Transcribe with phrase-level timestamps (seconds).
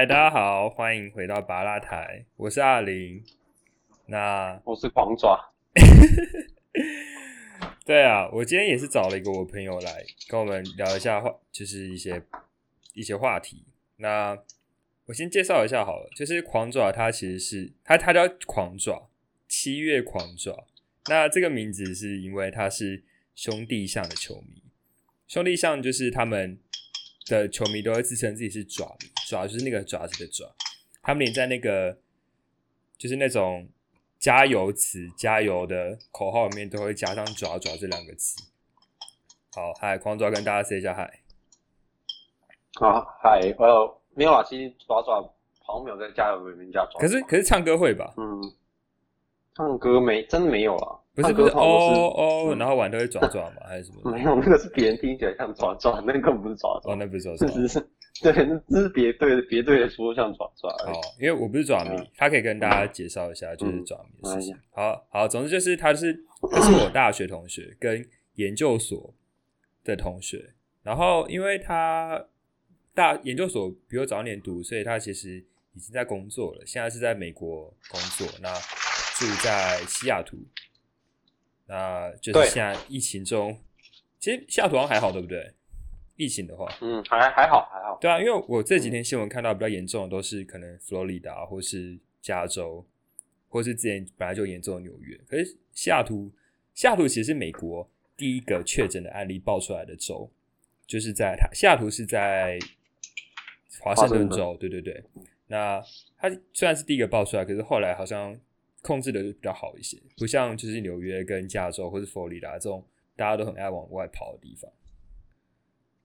[0.00, 3.22] 嗨，大家好，欢迎回到拔拉台，我是阿林。
[4.06, 5.52] 那我是狂爪。
[7.84, 12.22] 对啊，我今天也是找了一个我朋友来跟我们聊一下话，就是一些
[12.94, 13.62] 一些话题。
[13.96, 14.38] 那
[15.04, 19.10] 我先介绍一下好了，就是狂爪，它其实是它它叫狂爪，
[19.48, 20.66] 七月狂爪。
[21.10, 24.62] 那这个名字是因为他是兄弟象的球迷，
[25.28, 26.58] 兄弟象就是他们
[27.30, 30.44] 的球迷都会自称自己是爪迷，爪就是那个爪子的爪，
[31.00, 31.96] 他们连在那个
[32.98, 33.68] 就是那种
[34.18, 38.42] 加油词、加油的口号里面都会加上“爪爪”这两个词。
[39.54, 41.20] 好，嗨，狂爪跟大家 say 一下嗨。
[42.80, 45.22] 好，嗨，呃，没有啊，其实爪爪
[45.60, 48.12] 好像没有在加油里面加爪，可是可是唱歌会吧？
[48.16, 48.52] 嗯。
[49.56, 51.60] 唱歌没真的没有啊，不是不是哦
[52.16, 53.62] 哦，然后玩都会爪爪嘛？
[53.66, 54.10] 还是什么？
[54.12, 56.92] 没有，那个是别人听起来像爪爪，那个不是爪爪。
[56.92, 57.80] 哦，那不是爪爪， 是是，
[58.22, 58.32] 对，
[58.66, 60.68] 那是别队别队的说像爪爪。
[60.68, 64.56] 哦，因为我不是爪迷，他可以跟大家介绍一下，就是爪迷的事情。
[64.72, 69.14] 好好，总之就是他是他是我大学同学跟研究所
[69.84, 72.26] 的同学，然后因为他
[72.94, 78.26] 大研究所比我早年读，所以他其实已经在工作了，现在是在美国工作。
[78.42, 78.52] 那
[79.18, 80.36] 住在西雅图，
[81.70, 83.56] 那就是现在疫情中，
[84.18, 85.54] 其实西雅图还好，对不对？
[86.16, 87.96] 疫情的话，嗯，还还好，还好。
[88.00, 92.84] 对啊，因为我这几天新闻看到比较严重的都是可能佛罗里达或是加州，
[93.48, 95.16] 或是之前本来就严重的纽约。
[95.28, 96.32] 可是西雅图，
[96.74, 100.28] 西雅图其实是美国第一个确诊的案例爆出来的州，
[100.88, 102.58] 就是在它西雅图是在
[103.80, 105.04] 华盛顿州，对对对。
[105.46, 105.80] 那
[106.18, 108.36] 它虽然是第一个爆出来，可是后来好像。
[108.82, 112.84] 控制的就比较好一些，不像就是纽约跟加州或是佛罗里达这种
[113.16, 114.70] 大家都很爱往外跑的地方。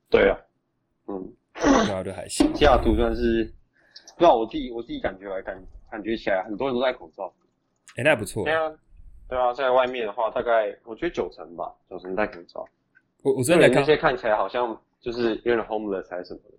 [0.10, 0.38] 对啊，
[1.08, 2.54] 嗯，大家都还行。
[2.56, 3.44] 西雅图算是，
[4.16, 7.34] 不知道我自己我自己感觉来感感觉起来，很多人都戴口罩。
[7.96, 8.44] 哎，那不错。
[8.44, 8.78] 对啊，
[9.28, 12.68] 对啊，在外面的话，大概我觉得九成吧，九成戴口罩。
[13.24, 16.58] 我我真的那些看起来好像就是有点 homeless 还是什么的，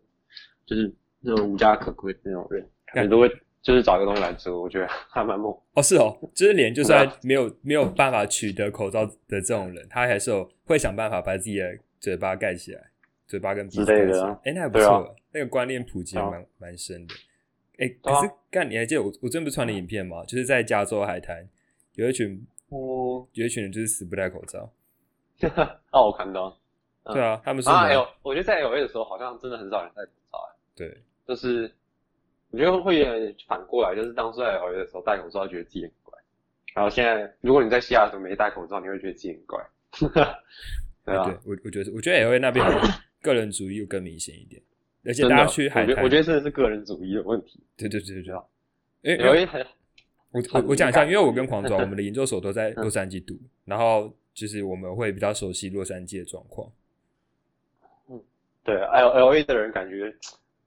[0.67, 3.31] 就是那种无家可归的那种人，可能都会。
[3.67, 5.83] 就是找一个东西来遮，我觉得还蛮猛哦。
[5.83, 12.91] 是哦，就是连就算没有没有办法取得口罩的这种人，他还是有会想办法把自己的嘴巴盖起来，
[13.27, 14.39] 嘴巴跟鼻子盖起来。
[14.45, 17.15] 哎，那还不错，那个观念普及蛮蛮深的。
[17.79, 20.23] 哎，可是干你还记得我我真不是传的影片吗？
[20.27, 21.45] 就是在加州海滩
[21.95, 24.71] 有一群哦，有一群人就是死不戴口罩。
[25.91, 26.57] 哦，我看到。
[27.07, 30.39] 对啊，他们说啊，有我觉得在 L A 的时候好像真的很少人戴口罩。
[30.39, 31.75] 哎，对，就是。
[32.51, 36.19] 我觉得会反过来，就是当初在 L A 的时候戴口罩，觉得自己很怪。
[36.75, 39.61] 然后现在，如果你在西雅图没戴口罩，你会觉得自己很怪。
[41.05, 42.65] 对啊，我我觉得，我觉得 L A 那边
[43.23, 44.63] 个人主义又更明显一点，
[45.05, 47.61] 而且大家去海滩，我觉得真的是个人主义的问题。
[47.77, 48.35] 对对对对对。
[49.03, 49.67] 因为 L A 很，
[50.33, 56.71] 我我我讲一下，因为我跟黄总，我们的研究所都在洛杉矶读，然后就是我们会比较熟悉洛杉矶的状况。
[58.09, 58.21] 嗯，
[58.65, 60.15] 对，L L A 的人感觉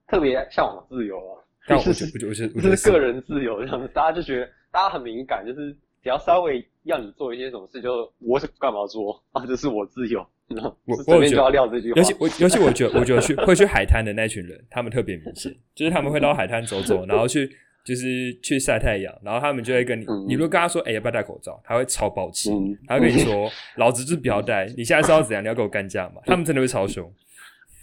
[0.07, 1.43] 特别向往自由啊。
[1.69, 5.71] 但我就不就是就是个人自由这样子，大家就觉得大家很敏感，就是
[6.01, 9.45] 只要稍微要你做一些什么事，就我干嘛做 啊？
[9.45, 10.25] 这是我自由，
[10.85, 12.01] 我这边就要撂这句话。
[12.01, 17.47] 尤其我尤其我觉得，我觉得去 会去海滩的那群人，他们特别明显，就是他们会到海滩走走，然后去
[17.85, 21.61] 就是去晒太阳，然后他们就会跟你，你如果跟他说，哎，要不要戴口罩？
[21.63, 22.49] 他会超暴气，
[22.87, 25.43] 他会跟你说，老子就是不要戴，你现在是要怎样？
[25.43, 26.21] 你要跟我干架嘛？
[26.25, 27.11] 他们真的会超凶。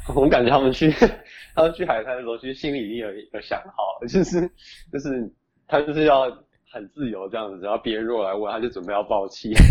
[0.15, 0.91] 我感觉他们去，
[1.55, 4.41] 他们去海滩的时候，其实心里已经有有想好，就是
[4.93, 5.31] 就是
[5.67, 6.31] 他就是要
[6.71, 9.53] 很自由这样子，然后别人如果来问，他就准备要爆气。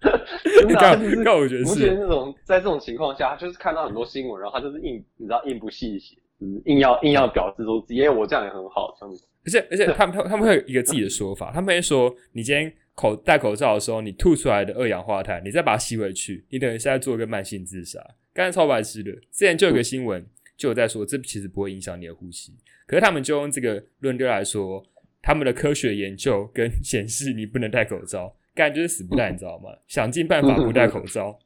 [0.00, 6.16] 真的，就是我觉得是那种在这种情况下，他就是看到很多新闻，然后他就是硬，你知道硬不细写，
[6.64, 9.24] 硬要硬要表示说，因为我这样也很好这样子。
[9.44, 18.00] 而且而且他们他他们会有一个自己的说法，他们会说，你今天口戴口罩的时候，你吐出来的二氧化碳，你再把它吸回去，你等于是在做一个慢性自杀。
[18.34, 20.26] 刚才超白痴的，之前就有个新闻
[20.56, 22.54] 就有在说，这其实不会影响你的呼吸。
[22.86, 24.82] 可是他们就用这个论调来说，
[25.20, 29.70] 他们的科学研究跟显示你不能戴口罩，干就是死不戴，你知道吗？
[29.86, 31.38] 想尽办法不戴口罩，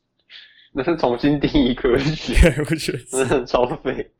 [0.72, 2.34] 那是重新定义科学，
[2.70, 4.10] 我觉得 超废，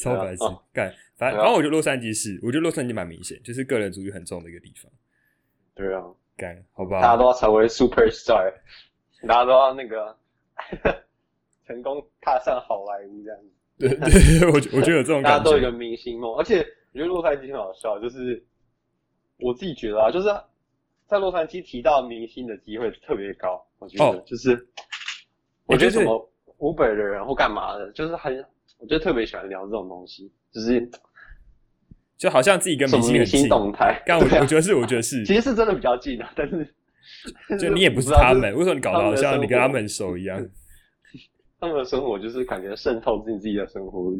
[0.00, 0.44] 超白痴。
[0.72, 4.90] 干，反正然后我觉得洛杉矶是，我觉得洛杉矶蛮明显，就是个人主义很重的一个地方。
[5.74, 6.02] 对啊，
[6.36, 8.52] 干，好吧，大家都要成为 super star，
[9.26, 10.16] 大家都要那个。
[11.66, 15.28] 成功踏上好莱坞这样子，对对，我我觉得有这种感觉。
[15.30, 16.58] 大家都有一个明星梦，而且
[16.92, 18.44] 我觉得洛杉矶很好笑，就是
[19.38, 20.28] 我自己觉得啊，就是
[21.06, 24.68] 在洛杉矶提到明星的机会特别高，我觉得就是
[25.66, 28.44] 我觉得什么湖北的人或干嘛的，就是很
[28.78, 30.90] 我就特别喜欢聊这种东西，就是
[32.16, 33.48] 就好像自己跟明星。
[33.48, 36.32] 动态，但我我觉得是，我觉得是，其实是真的比较近啊。
[36.36, 36.74] 但是
[37.58, 40.48] 就你也不是他们，为什么你搞得好像你跟他们很熟一样？
[41.60, 44.10] 他们的生活就是感觉渗透进自己的生活，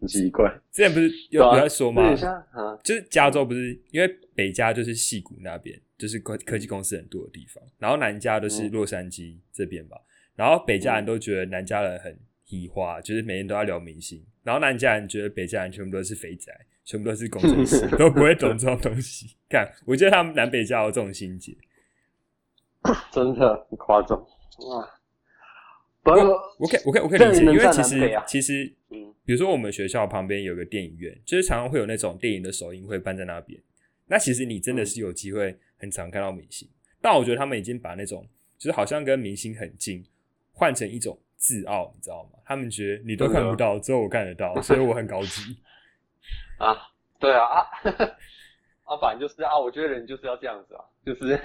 [0.00, 0.48] 很奇怪。
[0.70, 2.02] 之前不是有有在说吗？
[2.02, 9.96] 啊，就是加州不是因为北加就是戏谷那边，就是科科技公司很多的地方，然后南加都是洛杉矶这边吧。
[10.36, 12.16] 然后北加人都觉得南加人很
[12.48, 14.24] 移花，就是每天都要聊明星。
[14.42, 16.52] 然后南加人觉得北加人全部都是肥宅，
[16.84, 19.36] 全部都是工程师， 都不会懂这种东西。
[19.48, 21.56] 看，我觉得他们南北加有这种心结，
[23.10, 24.90] 真的很夸张哇！
[26.04, 26.12] 我
[26.58, 33.58] 我可我可以我可以理解，因为其实其实，嗯，比如说我们学校旁边有个电影院，就是常常会有那种电影的首映会办在那边。
[34.06, 36.68] 那其实你真的是有机会很常看到明星，
[37.00, 38.28] 但我觉得他们已经把那种
[38.58, 40.04] 就是好像跟明星很近，
[40.52, 42.38] 换成一种自傲，你知道吗？
[42.44, 45.56] 他们觉得你都看不到，只有我看得到，所以我很高级
[46.60, 46.76] 啊！
[47.18, 47.66] 对啊啊
[48.84, 48.96] 啊！
[49.00, 51.40] 反正就是啊，我觉得人就是要这样子啊，就是。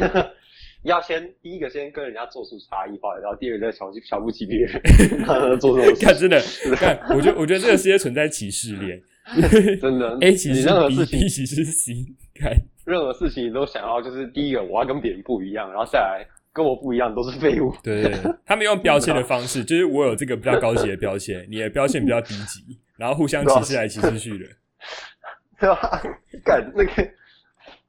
[0.83, 4.81] 要先第一个先跟人家做出差异化，然后第二个再瞧瞧不起别人，
[5.59, 6.05] 做这种事。
[6.05, 6.41] 看真的，
[6.77, 9.01] 看，我觉得我觉得这个世界存在歧视链，
[9.81, 10.17] 真的。
[10.21, 11.93] A 歧视 B，B 歧视 C，
[12.33, 12.53] 看
[12.85, 17.73] 任何事情你都想要，就是第一个我要跟别人不一样，然后再来跟我不一样都是废物。
[17.83, 18.13] 对对，
[18.45, 24.45] 他们用标签的方式，就是我有这个比较高级的标签，你的标签比较低级，然后互相歧视来歧视去的，
[25.59, 26.01] 对吧？
[26.45, 27.09] 干那个。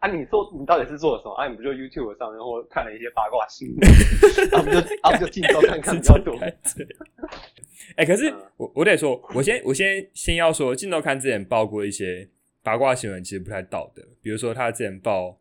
[0.00, 1.34] 啊，你做你到底是做了什么？
[1.34, 3.78] 啊，你不就 YouTube 上，然后看了一些八卦新闻，
[4.50, 6.34] 然后就然后就进周看看比较多。
[7.96, 12.26] 哎，可是我我得说，我先我先先要说，镜头看之前报过一些
[12.62, 14.02] 八卦新闻，其实不太道德。
[14.22, 15.38] 比如说他之前报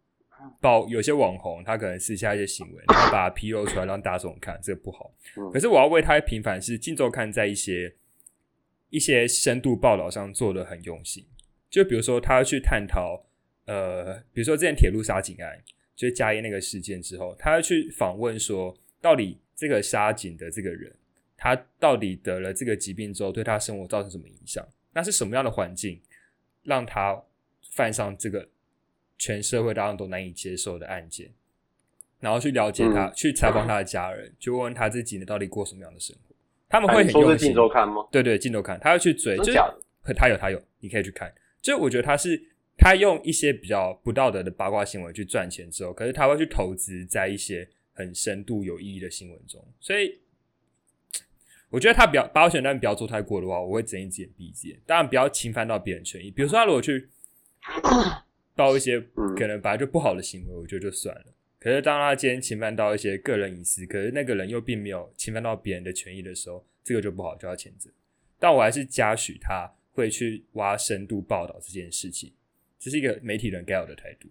[0.59, 5.09] 报有些网红，他可能私下一些行为，然后把它披露出来让大众看，这个不好。
[5.53, 7.95] 可是我要为他平反，是镜头看在一些
[8.89, 11.25] 一些深度报道上做的很用心。
[11.69, 13.23] 就比如说他去探讨。
[13.69, 15.61] 呃，比如说之前铁路杀警案，
[15.95, 20.91] 就是嘉义那个事件之后，他要去访问说，到底这个杀警的这个人，
[21.37, 24.67] 他到底得了这个疾病之后，对他生活造成什么影响？
[24.91, 26.01] 那是什么样的环境
[26.63, 27.21] 让他
[27.71, 28.49] 犯上这个
[29.19, 31.29] 全社会大众都难以接受的案件？
[32.19, 36.35] 然后去了解他，去采访他的家人，去问问他这几年到底过什么样的生活？
[36.67, 37.53] 他们会很用心。
[37.71, 38.07] 看吗？
[38.11, 39.59] 对对，镜头看，他要去追，就是
[40.15, 41.31] 他有他有，你可以去看。
[41.61, 42.49] 就我觉得他是。
[42.79, 50.19] 他用一些比较不道德的八卦新闻去赚钱之后，可是他会去投资在一些很深度有意义的新闻中，所以
[51.69, 54.79] 我觉得他比较八卦新闻，不要做太过的话，我会睁一只眼闭一只眼。
[54.85, 57.09] 当然不要侵犯到别人权益，比如说他如果去
[58.55, 58.99] 报一些
[59.37, 61.25] 可能本来就不好的行为，我觉得就算了。
[61.59, 67.89] 可是当他今天侵犯到一些个人隐私，可是那个人又并没有侵犯到别人的权益的时候，这个就不好，就要谴责。
[68.39, 72.31] 但我还是嘉许他会去挖深度报道这件事情。
[72.79, 74.29] 这是一个媒体人该有的态度，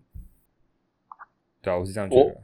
[1.60, 2.40] 对啊，我是这样觉得。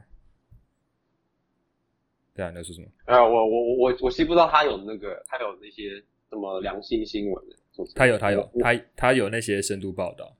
[2.35, 2.87] 对啊，你要说什么？
[3.05, 7.55] 啊，我我我我我其实不知道他有那个，他有那些什么良心新闻的。
[7.95, 10.37] 他有，他有，他他有那些深度报道，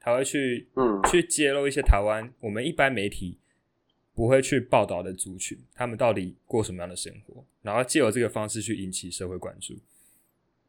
[0.00, 3.38] 他会去嗯去揭露一些台湾我们一般媒体
[4.14, 9.74] 不会去报道的族群，他们到底过什么样的生活，然后借由这个方式去引起社会关注。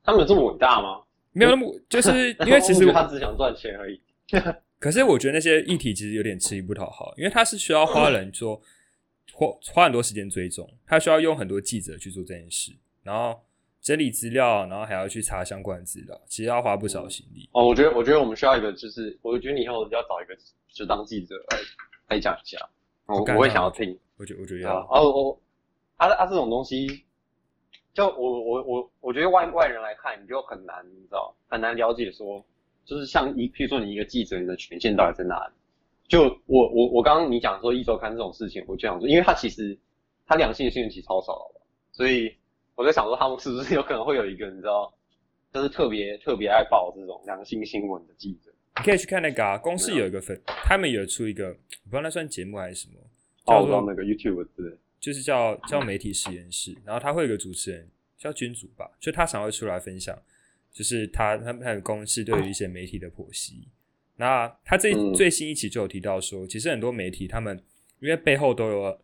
[0.04, 1.04] 他们有这么伟大吗？
[1.34, 4.00] 没有那么，就是因为其实他只想赚钱而已。
[4.80, 8.62] 可是我觉得那些议题其实有点吃力不讨好，因为它是需要花人说
[9.34, 13.42] 花花很多时间追踪，它需要用很多记者去做这件事，然后
[13.82, 17.50] 整理资料，然后还要去查相关的资料，其实要花不少心力。
[17.54, 20.38] 哦，我觉得我觉得我们需要一个，就是我觉得你以后要找一个
[20.72, 21.58] 就当记者来
[22.10, 22.58] 来讲一下，
[23.08, 23.98] 我我会想要听。
[24.18, 25.42] 我觉我觉得要哦我
[25.96, 27.04] 啊啊这种东西，
[27.96, 32.46] 就我我我我觉得外外人来看你就很难，你知道很难了解说。
[32.88, 35.54] 就是像一，譬如说你一个记者，你的权限到底在哪里？
[36.08, 39.78] 就我我我刚刚你讲说一周刊这种事情，我就想说，因为他其实
[40.26, 41.52] 他良性新闻其实超少，
[41.92, 42.34] 所以
[42.76, 44.94] 我在想说，他们是不是有可能会有一个你知道，
[45.52, 48.50] 就是特别特别爱报这种良性新闻的记者？
[48.78, 51.52] 你可以去看那个啊，公司有一个粉，他们有出一个，
[51.84, 53.02] 不知道那算节目还是什么，
[53.46, 57.86] 叫做那个 YouTube 对，就是叫叫媒体实验室，然后他会有个主持人
[58.18, 60.18] 叫君主吧，就他常会出来分享。
[60.72, 63.68] 就是他，他们他的公司对于一些媒体的剖析。
[64.18, 67.64] 那他这最新一期就有提到说，其实很多媒体他们
[68.00, 69.02] 因为背后都有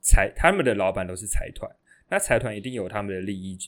[0.00, 1.70] 财，他们的老板都是财团，
[2.08, 3.58] 那财团一定有他们的利益。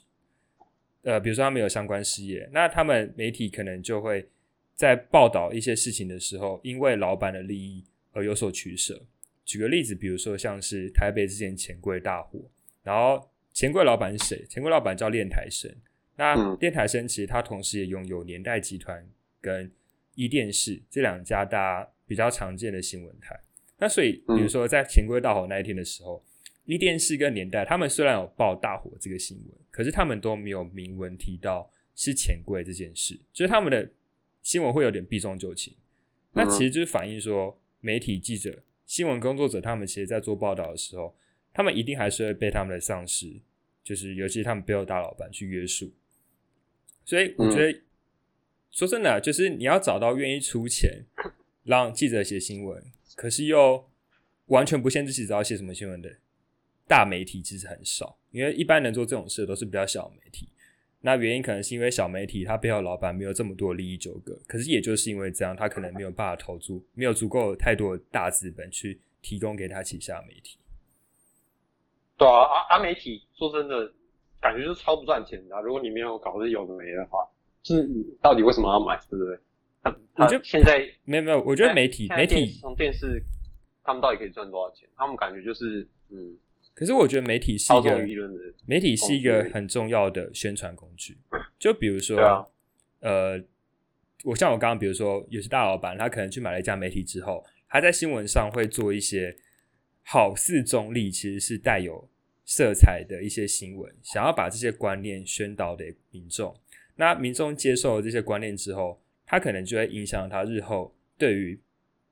[1.03, 4.29] 呃，比如说他们有相关事业，那他们媒体可能就会
[4.75, 9.01] 在报道一些事情的时候，因为老板的利益而有所取舍。
[9.45, 12.41] 举个例子，比如说像是台北之前钱柜大火，
[12.83, 14.45] 然后钱柜老板是谁？
[14.49, 15.73] 钱柜老板叫练台生。
[16.17, 19.07] 那电台升其实它同时也拥有年代集团
[19.41, 19.71] 跟
[20.15, 23.39] 一电视这两家大家比较常见的新闻台。
[23.79, 26.25] 那所以，比如说在钱柜大火那一天的时候，
[26.65, 33.87] 一电视跟年代他们虽然有报大火这个新闻，可是他们都没有明文提到是钱柜这件事，就是他们的
[34.43, 35.75] 新闻会有点避重就轻。
[36.33, 41.15] 那其实就是反映说，媒体记者、新闻工作者他们其实在做报道的时候，
[41.53, 43.31] 他们一定还是会被他们的上司，
[43.85, 45.93] 就是尤其是他们背后大老板去约束。
[47.07, 47.81] 所以我觉得，
[48.71, 51.05] 说真的，就是你要找到愿意出钱
[51.65, 52.85] 让记者写新闻。
[53.15, 53.89] 可是又
[54.47, 56.19] 完全不限制记者要写什么新闻的
[56.87, 60.49] 大媒体其实很少，因为一般能做这种事都是比较小媒体。
[61.01, 70.59] 那原因可能是因为小媒体它背后老板没有这么多利益纠葛，可是也就是因为这样，他可能没有办法投注，没有足够太多的大资本去提供给他旗下媒体。
[72.19, 73.93] 对啊，阿阿媒体说真的，
[74.47, 75.61] 感觉就是超不赚钱的。
[75.63, 77.27] 如果你没有搞这有的没的话，
[77.65, 79.37] 就是你到底为什么要买，对不对？
[80.15, 83.21] 我觉得现在没有没有，我觉得媒体媒体从电视，
[83.83, 84.89] 他们到底可以赚多少钱？
[84.97, 86.37] 他们感觉就是嗯，
[86.75, 87.99] 可是我觉得媒体是一个
[88.67, 91.19] 媒体是一个很重要的宣传工具。
[91.59, 92.49] 就比如说，
[93.01, 93.43] 呃，
[94.25, 99.37] 我像我刚刚，比如说有些大老板，他可能去买了一家媒体之后，他在新闻上会做一些
[100.05, 102.09] 好似中立，其实是带有
[102.47, 106.59] 色彩的一些新闻，想要把这些观念宣导给民众。
[106.95, 111.61] 那民众接受了这些观念之后，他可能就会影响他日后对于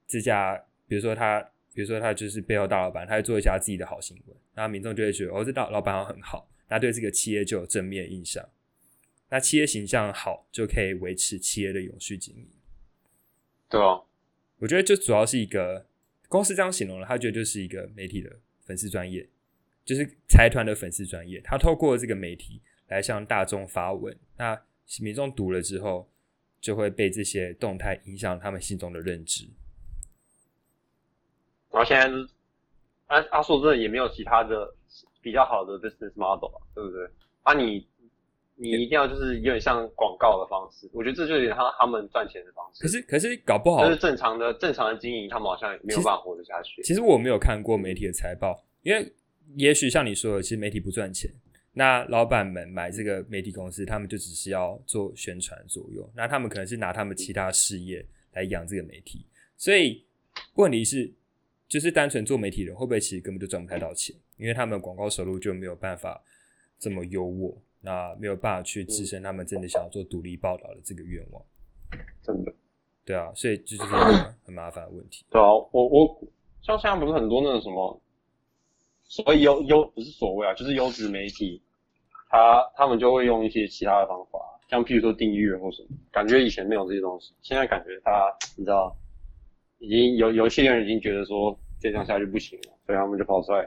[0.06, 1.40] 这家，比如说他，
[1.72, 8.46] 比如说他就是背后大老板，他会做一下自己的好新闻，那民众就会觉得哦，这大老板很好，那对这个企业就有正面印象。
[9.30, 12.46] 那企业形象好，就可以维持企业的永续经营。
[13.68, 14.02] 对啊，
[14.58, 15.86] 我觉得就主要是一个
[16.28, 18.30] 公司这样形容了，他觉得就是一个媒体的
[18.64, 19.26] 粉丝专业，
[19.84, 24.60] 就是财团的粉丝专业，他透过这个媒体来向大众发文，那
[25.00, 26.08] 民众读了之后。
[26.64, 29.44] 就会被这些动态影响他们心中的认知。
[31.70, 32.08] 然后现在
[33.08, 34.74] 阿阿硕真的也没有其他的
[35.20, 37.06] 比较好的 business model，对不对？
[37.42, 37.86] 啊，你
[38.56, 42.82] 你一定要就是有点像广告的方式，我觉得这就有点他他们赚钱的方式。
[42.82, 46.82] 可是可是搞不好就是正常的正常的经营，他们好像没有办法活得下去。
[46.82, 49.12] 其实我没有看过媒体的财报，因为
[49.54, 51.30] 也许像你说的，其实媒体不赚钱。
[51.72, 56.08] 那老板们买这个媒体公司，他们就只是要做宣传作用。
[56.14, 59.26] 那他们可能是拿他们其他事业来养这个媒体。
[59.56, 60.04] 所以
[60.54, 61.12] 问题是，
[61.66, 64.14] 就是单纯做媒体人会不会其实根本就赚不太到钱？
[64.36, 66.22] 因为他们广告收入就没有办法
[66.78, 71.44] 这么优渥，那没有办法去支撑他们真的想要做独立报道的这个愿望。
[72.22, 72.54] 真的，
[73.04, 73.90] 对啊，所以这就是
[74.44, 75.24] 很麻烦的问题。
[75.28, 76.28] 对啊，我我
[76.62, 78.00] 像现在不是很多那种什么
[79.04, 81.62] 所谓优优不是所谓啊，就是优质媒体。
[82.28, 88.96] 他他们就会用一些其他的方法，像譬如说订阅或什么，感觉以前没有这些东西，现在感觉他你知道，
[89.78, 93.64] 已经有有些人已经觉得说这样下去不行了，所以他们就跑出来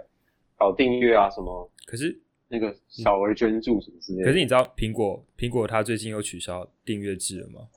[0.58, 1.72] 搞订阅啊什么。
[1.86, 4.26] 可是那个小额捐助什么之类的。
[4.26, 7.70] 可是你知道苹果苹果它最近又取消订阅制了吗？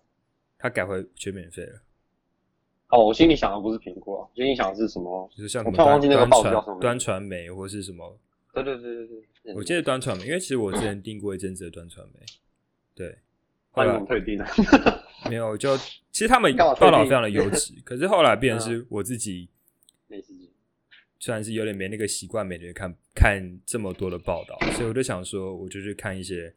[0.59, 1.81] 它改回全免费了。
[2.91, 5.31] 哦，我心里想的不是苹果，心里想的是什么？
[5.37, 8.19] 就是像我突然忘记那个报纸叫什么，端传媒或是什么。
[8.53, 9.07] 对对对对
[9.45, 12.19] 对，我记得端传媒，因为其实我之前订过一阵子的端传媒，
[12.97, 13.17] 对，
[13.71, 14.47] 后来退订了，
[15.31, 19.49] 没有，就其实他们报道非常的优质，可是后来变成是我自己，
[21.21, 26.53] 虽然是有点没那个习惯，每天看看这么多的报道，所以我就想说，我就去看一些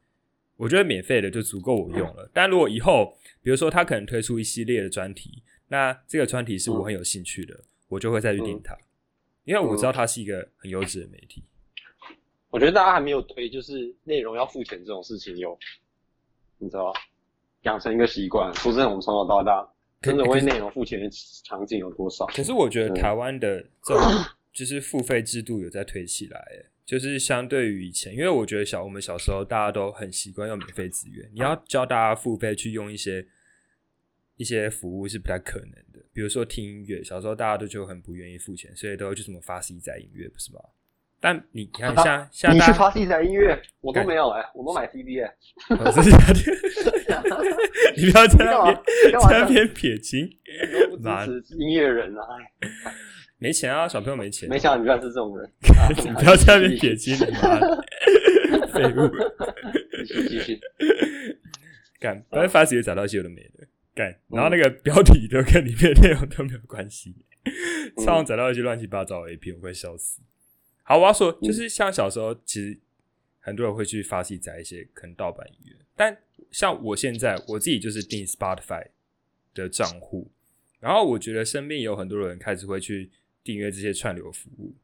[0.57, 2.27] 我觉得免费的就足够我用了。
[2.33, 8.77] 但如果以后，比如说他可能推出一系列的专题，那这个专题是我很有兴趣的，我就会再去订它，
[9.43, 11.43] 因为我知道它是一个很优质的媒体。
[12.51, 15.57] 我觉得大家还没有推就是内容要付钱这种事情有，
[16.59, 16.93] 你知道
[17.63, 18.53] 养成一个习惯。
[18.53, 19.67] 说真的，我们从小到大，
[19.99, 21.09] 真的为内容付钱的
[21.43, 22.27] 场景有多少？
[22.27, 24.03] 可是我觉得台湾的这种
[24.53, 26.39] 就是付费制度有在推起来，
[26.85, 33.25] 就是相对于以前，因为我觉得小我们小时候大家都很习惯用免费资源，你要教大家付费去用一些
[34.37, 35.99] 一些服务是不太可能的。
[36.13, 40.59] 比如说听音乐，小时候大家都就很不愿意付钱，所以都会去什么发 C 仔音乐，不是吗？
[41.19, 45.33] 但你看，像像你去发 C 仔音乐，我都没有哎，我都买 CD 哎。
[47.95, 48.81] 你不要在那边
[49.29, 50.29] 在那边撇清，
[50.99, 52.21] 妈音乐人啊，
[53.39, 54.49] 没钱啊，小朋友没钱。
[54.49, 55.49] 没想到你居然是这种人，
[56.03, 57.15] 你不要在那边撇清，
[58.73, 59.09] 废物。
[60.05, 60.59] 继续
[61.99, 67.15] 干，反正发 CD 找到一些有的没的干，然后那个标题都跟里面内容都没有关系，
[67.97, 70.21] 上网找到一些乱七八糟的 A P，我会笑死。
[70.83, 72.77] 好，我要说，就是像小时候，其实
[73.39, 76.17] 很多人会去发起载一些可能盗版音乐，但
[76.51, 78.87] 像我现在我自己就是订 Spotify
[79.53, 80.29] 的账户。
[80.79, 83.09] 然后我觉得身边也有很多人开始会去
[83.41, 84.75] 订阅这些串流服务。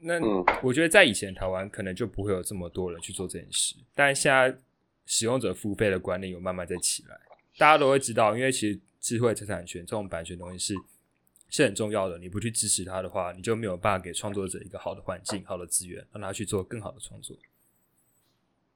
[0.00, 4.58] 那嗯我觉得在以前台湾可能就不会有这么多人去做这件事，但现在
[5.06, 7.16] 使用者付费的观念有慢慢在起来，
[7.58, 10.74] 大家都会知道，因为其实智慧财产权这种版权东西是
[11.50, 17.36] 是很重要的，你不去支持它的话，你就没有办法给创作者一个好的环境、好的资源，让他去做更好的创作。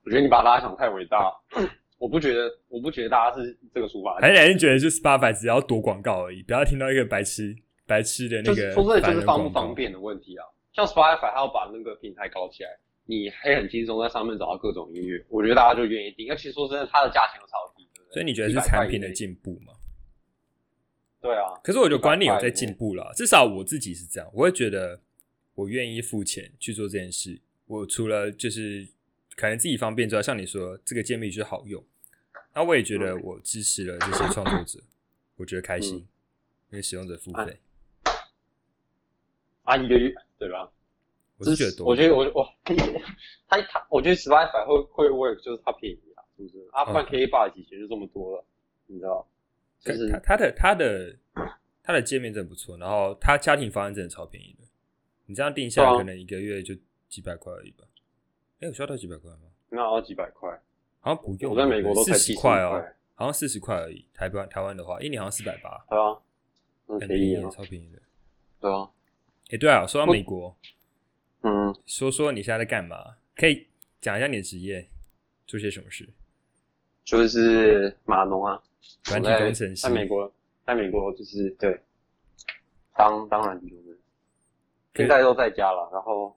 [0.04, 1.34] 我觉得你把大家想太伟大，
[1.98, 4.22] 我不觉得，我不觉得大家是这个出发点。
[4.22, 7.56] 还是人觉得就 Spotify 只要躲广告而已，不要听到一个白痴
[7.86, 10.44] 白痴的那个就是说真的，就是方不方便的问题啊。
[10.74, 12.68] 像 Spotify，它要把那个平台搞起来，
[13.06, 16.30] 你还很轻松在上面找到各种音乐，我觉得大家就愿意听。
[16.30, 17.56] 而且说真的，它的价钱又超？
[18.16, 19.74] 所以你觉得是100块产品的进步吗？
[21.20, 24.98] 对啊，可是我觉得观念有在进步了，至少我自己是这样，我会觉得
[25.54, 27.38] 我愿意付钱去做这件事。
[27.66, 28.88] 我除了就是
[29.34, 31.84] 可能自己方便之外，像你说这个界面就是好用，
[32.54, 34.82] 那我也觉得我支持了这些创作者，
[35.36, 36.08] 我觉得开心，嗯
[36.70, 37.60] 因为使用者付啊费，
[39.64, 40.72] 啊一个月，对吧？
[41.36, 42.78] 我是觉得多，我觉得我我可以，
[43.46, 46.00] 他他，我觉得 Spotify 会会 work，就是它便宜
[46.42, 46.68] 不是？
[46.72, 48.44] 啊，不然嗯 K 八以前就这么多了，
[48.86, 49.26] 你知道？
[49.80, 51.16] 就是他他的他的
[51.82, 54.64] 他的界面真的不错，然后他家庭方案真的超便宜的，
[55.26, 56.74] 你这样定下来可能一个月就
[57.08, 57.84] 几百块而已吧。
[58.60, 59.42] 哎，我需要到几百块吗？
[59.68, 60.48] 那要几百块，
[61.00, 62.82] 好像不用，我在美国都四十十块哦，
[63.14, 64.06] 好像四十块而已。
[64.14, 66.18] 台湾台湾的话，一年好像四百八，对啊，
[66.86, 68.00] 很很便宜超便宜的。
[68.60, 68.90] 对啊，
[69.50, 70.56] 哎，对啊，说到我美国，
[71.42, 73.16] 嗯，说说你现在在干嘛？
[73.36, 73.66] 可以
[74.00, 74.88] 讲一下你的职业，
[75.46, 76.08] 做些什么事？
[77.06, 78.60] 就是码农啊，
[79.04, 80.30] 软工程师在美国，
[80.66, 81.80] 在美国就是对，
[82.96, 83.98] 当当软体工程师，
[84.92, 86.36] 可以现在都在家了，然后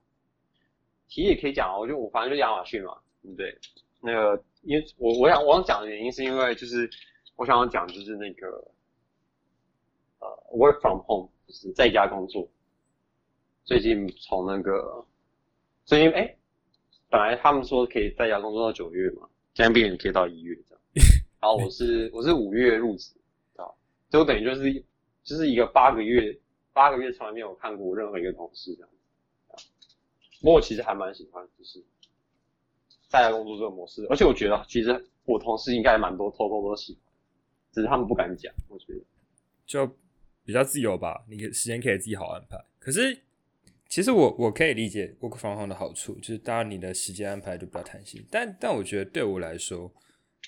[1.08, 3.58] 其实也可以讲啊，我就我反正就亚马逊嘛，对不对？
[4.00, 6.88] 那个，因为我我想我想讲的原因是因为就是
[7.36, 8.48] 我想要讲就是那个
[10.20, 12.48] 呃 work from home，就是在家工作。
[13.66, 15.06] 最近从那个
[15.86, 16.36] 最近哎，
[17.10, 20.82] 本来他们说可以在家工作到九月嘛，现在变成可以到一月这样。
[21.42, 23.14] 然后我是我是五月入职，
[23.56, 23.66] 啊，
[24.10, 24.86] 就等于就是
[25.24, 26.38] 就是一个八个月
[26.74, 29.66] 八个月从来没有看过任何一个同事这样子。
[30.42, 31.84] 不过我其实还蛮喜欢，就是
[33.08, 37.14] 在家工作这个模式，而且我觉得其实我同事应该蛮多偷偷都喜欢，
[37.74, 38.54] 只是他们不敢讲。
[38.70, 39.00] 我觉得，
[39.66, 39.86] 就
[40.46, 42.58] 比较自由吧，你时间可以自己好安排。
[42.80, 43.22] 可是
[43.90, 48.24] 其实我我可以理解 work from home 的好处，就是当然你的时间安排就比较弹性。
[48.30, 49.92] 但但我觉得对我来说，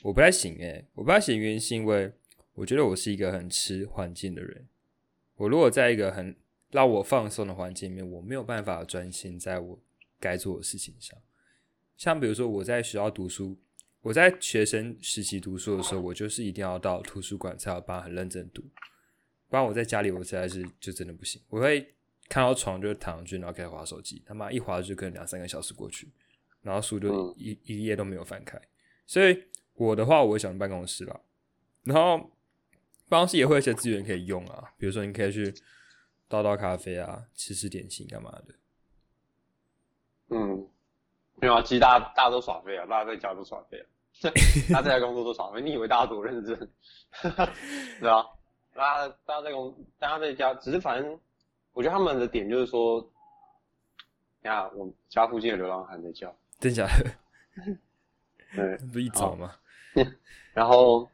[0.04, 2.14] 我不太行诶、我不太行，原因是因为
[2.54, 4.68] 我觉得我是一个很吃环境的人。
[5.38, 6.36] 我如果在一个很
[6.70, 9.80] 让我放松的环境里面，我没有办法专心在我
[10.20, 11.18] 该做的事情上。
[11.98, 13.58] 像比如说我在学校读书，
[14.02, 18.62] 我在学生时期读书的时候，我就是一定要到图书馆才有办法很认真读，
[19.50, 21.42] 不然我在家里我实在是就真的不行。
[21.50, 21.92] 我会
[22.32, 26.10] 看到床就躺上去，然后开始划手机，他妈一划就可能两三个小时过去，
[26.62, 28.58] 然后书就嗯一、一页都没有翻开。
[29.06, 31.20] 所以我的话，我会想办公室啦，
[31.84, 32.17] 然后
[33.10, 35.54] 办公室也会有一些资源可以用啊，比如说你可以去
[36.30, 38.56] 倒倒咖啡啊，吃吃点心干嘛的。
[40.30, 40.65] 嗯，
[41.36, 43.86] 没有啊，其实大家大家都耍废啊，大家在家都耍废啊，
[44.72, 46.58] 大家在家工作都耍废，你以为大家多认真？
[48.00, 48.24] 对啊，
[48.74, 51.20] 大家大家在工，大家在家，只是反正
[51.74, 53.08] 我觉得他们的点就是说，
[54.44, 57.16] 呀，我们家附近的流浪汉在叫，真假的？
[58.56, 59.56] 对，不一早吗？
[60.54, 61.10] 然后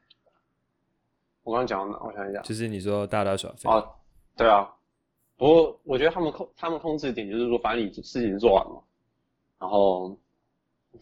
[1.44, 1.98] 我刚刚讲的？
[2.00, 3.96] 我想一下，就是你说大家都在耍废，哦，
[4.36, 4.68] 对啊，
[5.36, 8.82] 不过我觉得他们控他们控制的点就是说，反正你事情做完嘛，
[9.60, 10.18] 然后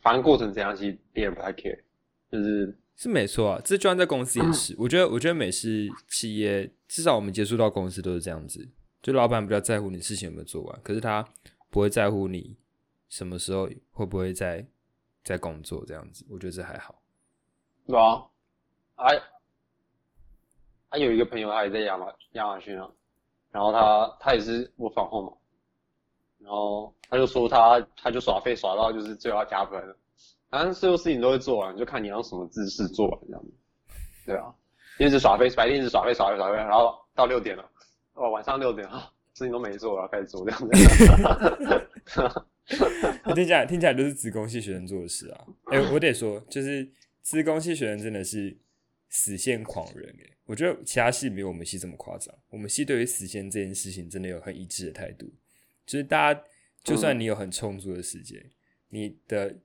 [0.02, 1.80] 反正过程怎样，其实别人不太 care，
[2.30, 3.62] 就是是没错啊。
[3.64, 8.68] 这就算在公司也是，我觉得，我觉得美式企业至少我们接触到公司都是这样子，
[9.06, 11.24] 就老板比较在乎你事情有没有做完，可是他
[11.70, 12.58] 不会在乎你
[13.08, 14.66] 什么时候会不会在
[15.24, 16.26] 在工作这样子。
[16.28, 16.96] 我觉得这还好。
[17.86, 18.26] 对啊，
[18.96, 19.06] 啊，
[20.90, 22.90] 啊有一个朋友他也在亚马亚马逊啊，
[23.52, 25.38] 然后他他也是我访后嘛，
[26.40, 29.80] 然后他就说他他就耍废耍到就是最后要加分，
[30.50, 33.54] 反正所有事情都会做完，就看你用什么姿势做完这样子。
[34.26, 34.52] 对啊，
[34.98, 37.70] 一直耍废，白天一直耍废耍废耍废，然后到六点了，
[38.16, 40.68] 哦晚上六点啊，事情都没做，然后开始做这样子。
[43.36, 45.46] 听起来听起来都是职工系学生做的事啊。
[45.66, 46.90] 哎、我得说，就是
[47.22, 48.58] 职工系学生真的是
[49.10, 52.34] 死线狂人哎、我觉得其他系没有我们系这么夸张。
[52.50, 55.32] 我们系对于死线这件事情真的有很一致的态度，
[55.86, 56.42] 就是大家
[56.84, 58.50] 就算你有很充足的时间，
[58.90, 59.58] 你的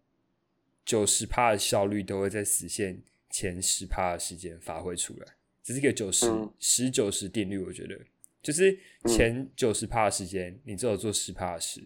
[0.85, 5.27] 九十趴的效率都会在死线前十趴的时间发挥出来。
[5.63, 7.99] 这是一个九十嗯十九十定律，我觉得
[8.43, 8.71] 就是
[9.03, 11.83] 嗯前九十趴的时间你只有做十趴的事，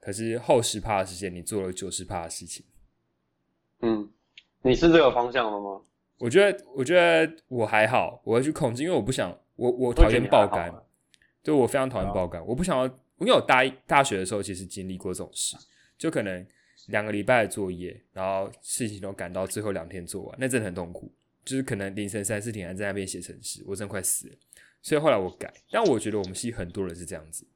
[0.00, 2.64] 可是后十趴的时间你做了九十趴的事情。
[3.80, 4.10] 嗯，
[4.62, 5.82] 你是这个方向的吗？
[6.18, 10.74] 我觉得，我觉得我还好，我会去控制，因为我不想，我我讨厌爆肝
[11.44, 12.86] 对我非常讨厌爆肝，我不想要，
[13.20, 15.56] 因为我大一大学的时候其实经历过这种事，
[15.96, 16.44] 就可能
[16.88, 21.08] 两个礼拜的作业，然后事情都赶到最后两天做完，那真的很痛苦，
[21.44, 24.34] 就是可能凌晨三四点还在那边写程式，我真的快死了，
[24.88, 27.46] 所以后来我改，但我觉得我们系很多人是这样子，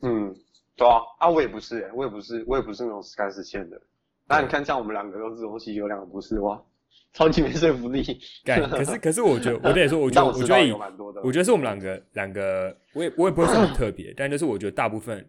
[0.00, 0.34] 嗯，
[0.74, 3.78] 对啊，啊，我也不是、欸，我也不是，我也不是那种干实现的。
[4.26, 6.58] 那你看，像我们两个都是东西，有两个不是哇，
[7.12, 8.02] 超级没说服力。
[8.44, 15.28] 干，可是可是我觉得，我得说， 我觉得我觉得有蛮多的，我觉得是我们两个两个，我也我也不会说很特别，但就是我觉得大部分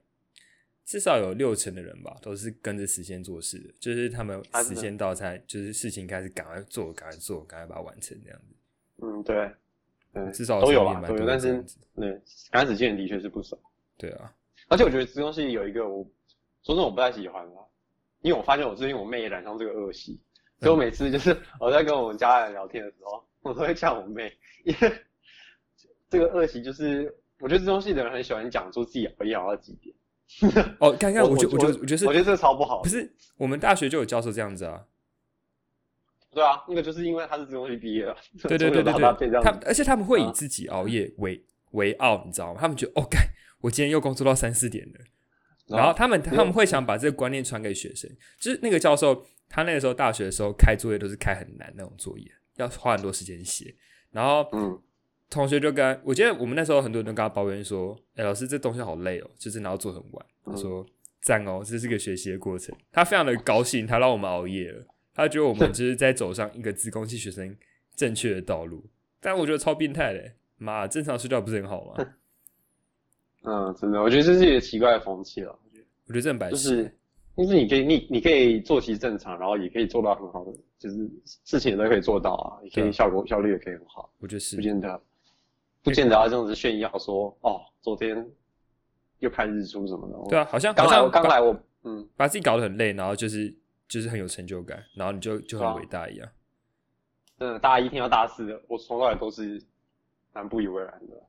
[0.86, 8.55] 至少有六成的人吧，都是跟着时间做事的，就是他们时间到才就是事情开始赶快做，赶快做，赶快把它完成这样子。
[9.03, 9.51] 嗯，对，
[10.13, 12.21] 对，至少都有身边蛮，多啦都有，但是对，
[12.52, 13.58] 刚开始见的确是不少。
[13.97, 14.34] 对啊，
[14.67, 16.04] 而且我觉得这东西有一个我，
[16.63, 17.62] 说真的我不太喜欢啦，
[18.21, 20.19] 因为我发现我最近我妹也染上这个恶习，
[20.60, 24.32] 所以我每次就是 我在跟我们家人聊天的时候，我都会叫我妹，
[24.65, 24.91] 因为
[26.10, 29.95] 这个恶习就是我觉得这东西的人很喜欢讲出自己熬夜熬到几点。
[30.80, 32.89] 哦，看看，我我觉我觉得我我觉得是我觉得这个超不好不。
[32.89, 34.86] 是我们大学就有教授这样子啊？
[36.33, 39.51] 对啊，那个就是因为他是这东西毕业的，对对对对对，他。
[39.65, 42.59] 而且他们会以啊自己熬夜为为傲，你知道吗？
[42.59, 43.21] 他们觉得哦，干，
[43.59, 44.99] 我今天又工作到三四点了。
[45.67, 52.25] 然后他们他们会想把这个观念传给学生，就是那个教授，他那个时候大学的时候开作业都是开很难那种作业，
[52.57, 53.73] 要花很多时间写。
[54.11, 54.81] 然后嗯
[55.29, 60.85] 同学就跟我记得我们那时候很多人都跟他抱怨说：“哎、老师这东西好累哦，就是然后做很晚。”他说
[61.23, 67.56] ：“赞哦，这是个学习的过程。”他非常的高兴，他让我们熬夜了，他觉得我们就是在走上一个自贡系学生
[67.95, 68.84] 正确的道路。
[69.19, 72.06] 但我觉得超变态的，妈，正常睡觉不是很好吗？
[73.43, 75.52] 嗯，真的，我觉得这是一个奇怪的风气了。
[75.63, 76.56] 我觉得我觉得这很白痴。
[76.56, 76.95] 就是，
[77.38, 81.10] 就是你可以，你你可以作息正常，然后也可以做到很好的，就是
[81.45, 85.02] 事情都可以做到啊，也可以效果效率也可以很好，我觉得是不见得，
[85.82, 88.24] 不见得要这样子炫耀说哦，昨天
[89.19, 90.30] 又看日出什么的。
[90.30, 93.52] 对啊，好像刚来我好像刚来我嗯，把自己搞得很累，然后就是
[93.91, 96.30] 就是很有成就感，然后你就就很伟大一样。
[97.38, 99.62] 真的大一听到大四的，我从头到尾都是
[100.32, 101.27] 蛮不以为然的。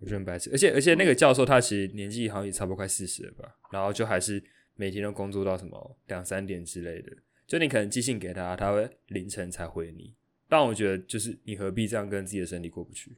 [0.00, 4.42] 我觉得很白痴，而且而且那个教授他其实年纪好像也差不多快四十了吧，然后就还是
[4.74, 10.14] 每天都工作到什么两三点之类的，就你可能寄信给他，他会凌晨才回你。
[10.48, 13.16] 但我觉得就是你何必这样跟自己的身体过不去？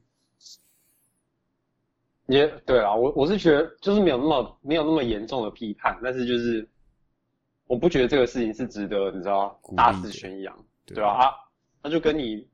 [2.27, 6.67] 也对啊，我我是觉得就是没有那么没有那么严重的批判，但是就是
[7.71, 10.53] 我不觉得这个事情是值得你知道大肆宣扬，
[10.85, 11.31] 对对吧、啊？
[11.81, 12.45] 那就跟你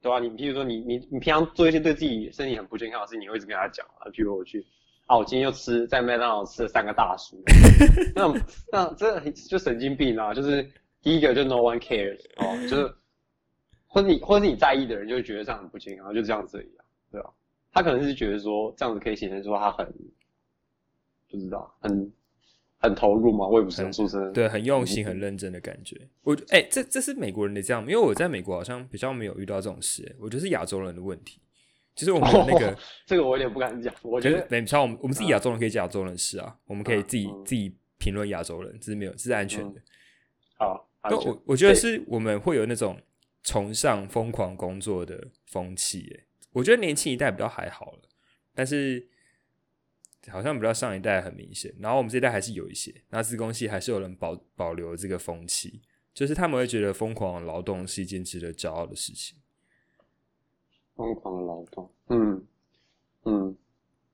[0.00, 4.66] 对吧、你譬如说你你你平常做一些对自己身体很不健康的事情，你会一直跟他讲啊，譬如我去
[5.06, 7.40] 啊，我今天又吃在麦当劳吃了三个大薯，
[8.12, 8.36] 那种
[8.72, 10.34] 那这就神经病啊！
[10.34, 10.68] 就是
[11.00, 12.92] 第一个就 no one cares 哦，就是
[13.86, 17.32] 或者你或者是你在意的人就会觉得这样很不健康，就这样子一样啊，对吧、
[17.72, 19.86] 他可能是觉得说这样子可以显现出他很
[21.30, 22.12] 不知道很
[22.88, 25.96] 很投入吗，我也不是很说真的，对，很用心、很认真的感觉。
[26.22, 31.40] 我哎、这这是美国人的这样，因为我在美国好像比较没有遇到这种事、哎我觉得是亚洲人的问题，
[31.94, 32.76] 就是我们那个。
[33.06, 39.80] 这个我有点不敢讲，我觉得等一下我们我们自己亚洲人可以讲亚洲人的事啊，我们可以自己、嗯自己评论亚洲人，这是没有这是安全的。
[40.58, 43.00] 好，但我我觉得是我们会有那种
[43.42, 46.24] 崇尚疯狂工作的风气，耶。
[46.52, 48.00] 我觉得年轻一代比较还好了，
[48.54, 49.06] 但是
[50.30, 55.80] 好像比较上一代很明显，然后我们这一代还是有一些，那自工系还是有人保保留这个风气，
[56.12, 59.38] 就是他们会觉得疯狂劳动是一件值得骄傲的事情。
[60.94, 62.46] 疯狂的劳动，嗯
[63.24, 63.56] 嗯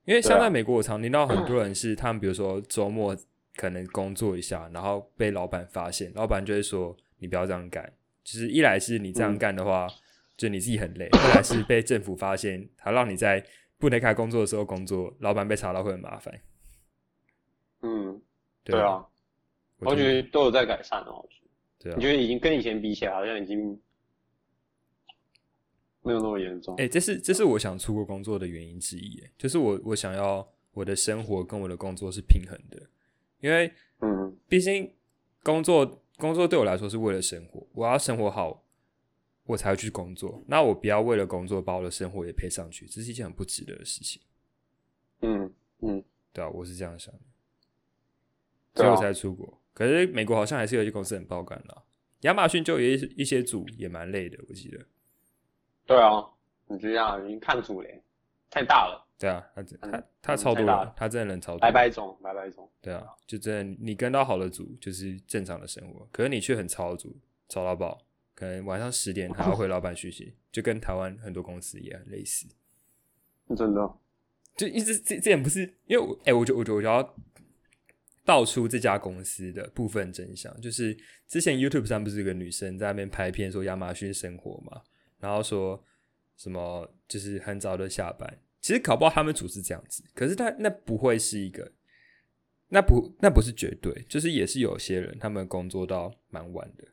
[0.05, 3.17] 因为像在美国，我常听到很多人是他们，比如说周末
[3.55, 7.93] 可能工作一下，然后被老板发现，老板就会说你不要这样干。
[8.25, 9.87] 就是一来是你这样嗯干的话，
[10.37, 13.45] 就你自己很累；二来是被政府发现，他让你在
[13.83, 16.33] 不能开工作的时候工作，老板被查到会很麻烦。
[17.81, 18.23] 嗯，
[18.63, 19.05] 对对啊，
[19.81, 21.21] 我觉得都有在改善哦。
[21.21, 22.03] 我觉得对啊你。
[22.03, 23.77] 觉得已经跟以前比起来，好像已经
[26.03, 26.77] 没有那么严重。
[26.77, 32.81] 哎、这是这是我想出国工作的原因之一，哎就是我我想要我的生活跟我的工作是平衡的，
[33.41, 34.95] 因为嗯毕竟
[35.43, 38.63] 工作工作对我来说是为了生活，我要生活好，
[39.45, 40.43] 我才会去工作。
[40.47, 44.23] 那我不要为了工作把我的生活也配上去，这是一件很不值得的事情，
[45.21, 47.21] 嗯嗯，对啊，我是这样想的，
[48.75, 49.61] 所以我才出国。
[49.75, 51.83] 可是美国好像还是有一些公司很爆肝啦，
[52.21, 54.79] 亚马逊就有一一些组也蛮累的，我记得。
[55.87, 56.25] 对啊，
[56.67, 57.89] 你就这样，你看组了，
[58.49, 62.71] 太大了，对啊，他他嗯他超多太大了，人他真的人超多白，白种，白白种。
[62.81, 67.17] 对啊，就真的你跟到好的组就是正常的生活，可是你却很超的组，
[67.49, 67.99] 超到爆，
[68.43, 72.45] 可能晚上十点 还要回老板讯息，就跟台湾很多公司也很类似。
[73.57, 73.95] 真的，
[74.57, 77.15] 就一直这这点不是因为我哎、我就我就我就要
[78.25, 84.83] 道出这家公司的部分真相，就是之前 YouTube 上不是有个女生在那边拍片说亚马逊生活嘛，
[85.21, 85.81] 然后说
[86.37, 91.71] 什么就是很早就下班，其实搞不好他们组织这样子，可是他那不会是一个，
[92.71, 96.89] 那不那不是绝对，就是也是有些人他们工作到蛮晚的。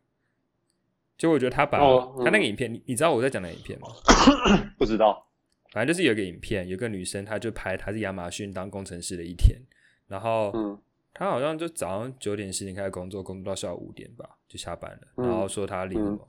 [1.19, 3.89] 就我觉得他把、哦嗯他那个影片，你你知道我在讲哪影片吗？
[4.79, 5.27] 不知道。
[5.71, 9.59] 反正就是有一个影片，有个女生，她就拍她是亚马逊当工程师的一天，
[10.07, 10.81] 然后嗯
[11.13, 16.27] 她好像就早上九点十点开始工作，工作到下午五点吧就下班了，嗯然后说她领什么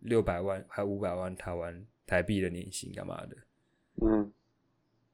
[0.00, 3.36] 六百万还五百万台湾台币的年薪干嘛的。
[4.02, 4.32] 嗯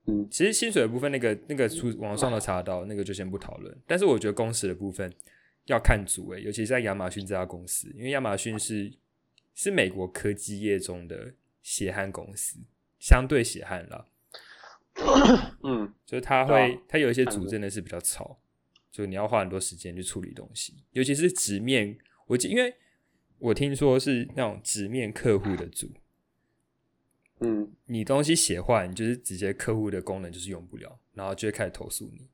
[0.06, 3.74] 嗯其实薪水的部分，那个那个出网上都查到，那个就先不讨论。
[3.87, 5.11] 但是我觉得工时的部分
[5.66, 8.92] 要看组诶、尤其是在亚马逊这家公司，因为亚马逊是
[9.54, 12.58] 是美国科技业中的血汗公司，
[12.98, 14.06] 相对血汗了。
[15.64, 18.38] 嗯就是它对啊会，它有一些组真的是比较吵，
[18.90, 21.98] 就你要花很多时间去处理东西，尤其是直面。
[22.26, 22.74] 我记，因为
[23.38, 25.90] 我听说是那种直面客户的组，
[27.40, 32.28] 嗯你东西写坏，你就是直接客户的功能就是用不了，然后就会开始投诉你。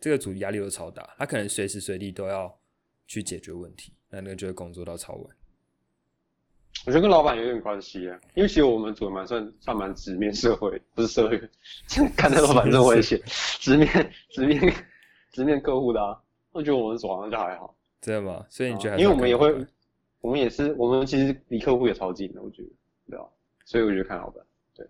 [0.00, 2.58] 这个组压力都超大，他可能随时随地都要
[3.06, 5.36] 去解决问题，那那个就会工作到超晚。
[6.86, 11.38] 我觉得跟老板有点关系啊，因为其实我们组蛮算算蛮直面社会，不是社会，
[12.16, 13.20] 看那老板真危险，
[13.60, 14.74] 直面直面
[15.32, 16.18] 直面客户的啊，
[16.52, 18.46] 我觉得我们组好像就还好，真的吗？
[18.48, 19.66] 所以你觉得因为要我们也会
[20.20, 22.68] 我们也是，我们其实离客户也超近的，我觉得，
[23.10, 23.24] 对啊，
[23.64, 24.42] 所以我觉得看老板，
[24.74, 24.86] 对，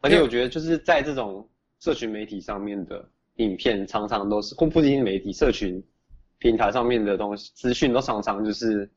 [0.00, 1.46] 而且我觉得就是在这种
[1.78, 3.06] 社群媒体上面的
[3.36, 5.82] 影片，常常都是，或不仅是媒体，社群
[6.38, 8.90] 平台上面的东西资讯都常常就是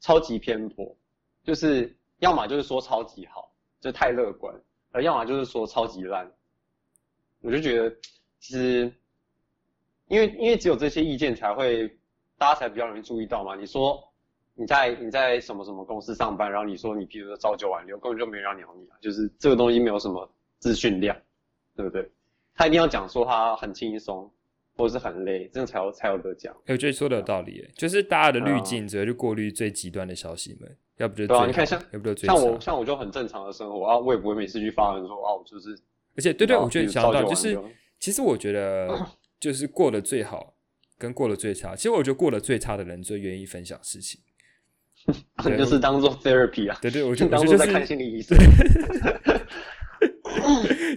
[0.00, 0.96] 超级偏颇，
[1.42, 4.54] 就是要么就是说超级好，就太乐观，
[4.92, 6.30] 而要么就是说超级烂。
[7.40, 7.90] 我就觉得
[8.38, 8.92] 其实，
[10.08, 11.88] 因为因为只有这些意见才会
[12.36, 13.56] 大家才比较容易注意到嘛。
[13.56, 13.98] 你说
[14.54, 21.16] 你在你在什么什么公司上班，然后你说你比如说朝九晚六，根本就没人要鸟你啊，就是这个东西没有什么资讯量，
[21.74, 22.06] 对不对？
[22.54, 24.30] 他一定要讲说他很轻松，
[24.76, 26.52] 或者是很累，这样才有才有得讲。
[26.66, 35.70] 欸我觉得说的有道理耶，就是大家的滤镜只会去过滤最极端的消息们，要不就对啊你看像要不就最像我像我就很正常的生活啊，我也不会每次去发文说啊，我就是
[36.14, 37.58] 而且对对，我觉得比如朝想到就是
[37.98, 39.06] 其实我觉得
[39.40, 40.54] 就是过得最好
[40.98, 44.20] 跟过得最差，其实我觉得过得最差的人最愿意分享事情。
[45.42, 48.36] 对就是当做 therapy 啊，对对，我觉 就当做在看是心理医生。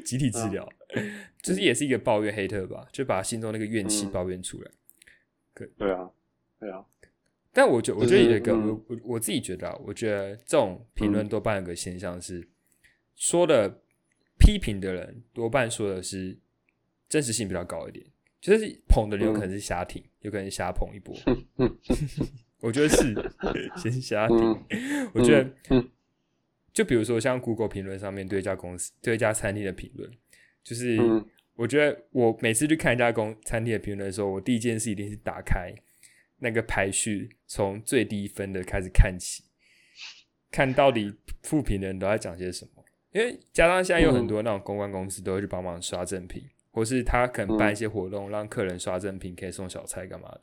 [0.03, 0.67] 集体治疗，
[1.41, 4.71] 就是也是一个抱怨黑特吧，就把心中那个怨气嗯抱怨出来。
[5.55, 6.09] 对啊，
[6.59, 6.83] 对啊，
[7.53, 8.67] 但我觉我觉得有一个嗯。
[8.67, 12.45] 我我我自己觉得啊，我觉得这种评论多半有个现象是，
[13.15, 13.81] 说的
[14.39, 16.37] 批评的人多半说的是
[17.07, 18.05] 真实性比较高一点，
[18.41, 21.15] 就是捧的人有可能是瞎挺，有可能是瞎捧一波。
[22.59, 23.13] 我觉得是
[23.77, 24.37] 先瞎挺。
[24.37, 25.11] 嗯。
[25.13, 25.89] 我觉得，嗯。
[26.73, 30.09] 就比如说像 Google 评论上面对一家公司、对一家餐厅的评论，
[30.63, 31.23] 就是嗯。
[31.55, 35.71] 我觉得我每次去看一家公餐厅的评论的时候，我第一件事一定是打开
[36.43, 39.43] 那个排序，从最低分的开始看起，
[40.51, 42.83] 看到底负评的人都在讲些什么。
[43.13, 50.41] 因为加上现在有很多那种公关公司都会去帮忙刷赠品，或是他可能办一些活动，让客人刷赠品，可以送小菜干嘛的。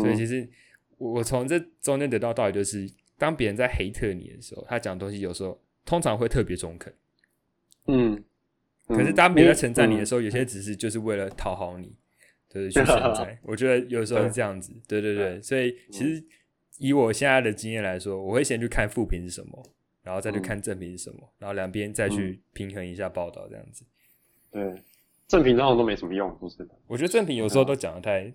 [0.00, 0.48] 所以嗯其实
[0.98, 6.92] 我我从这中间得到道理就是，当别人在黑特你的时候，他讲东西有时候通常会特别中肯。
[7.86, 8.24] 嗯，
[8.88, 11.94] 可是当别人在称赞你的，时候，有些只是就是为了讨好你，
[12.52, 13.38] 就是去称赞。
[13.42, 15.40] 我觉得有时候是这样子，对对对。
[15.40, 16.22] 所以其实
[16.78, 19.70] 以我现在的经验来说，我会先去看负评是什么，
[20.02, 23.84] 然后再去看正评是什么，然后两边再去平衡一下报道，这样子。
[24.50, 24.74] 对，
[25.26, 26.74] 正评通常都没什么用，不是的。
[26.86, 28.32] 我觉得正评有时候都讲的太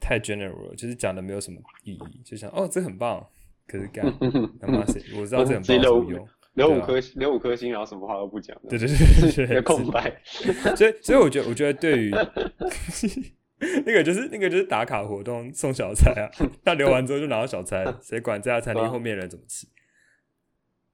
[0.00, 3.26] 太 general 了，就是讲的没有什么意义，就想哦这很棒，
[3.66, 4.04] 可是干
[4.60, 6.28] 他妈谁我知道这很棒 有什么用？
[6.54, 10.20] 留五颗留五颗星，然后什么话都不讲的，对对对 空白。
[10.76, 12.10] 所以，所以我觉得，我觉得对于
[13.86, 16.28] 那个就是那个就是打卡活动送小菜啊，
[16.64, 19.66] 他留完之后就拿到小菜，谁管这家餐厅后面人怎么吃，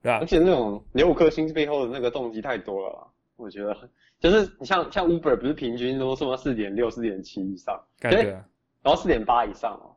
[0.03, 0.19] 对吧？
[0.21, 0.27] 而？
[0.27, 3.77] 且那种留五颗星背后的那个动机太多了啦，我觉得。
[4.21, 8.45] 就是你像像 Uber 不是平均都送到四点六、四点七以上，对干对啊，
[8.83, 9.95] 然后四点八以上哦，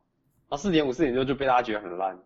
[0.48, 2.16] 然后四点五、四点六就被大家觉得很烂，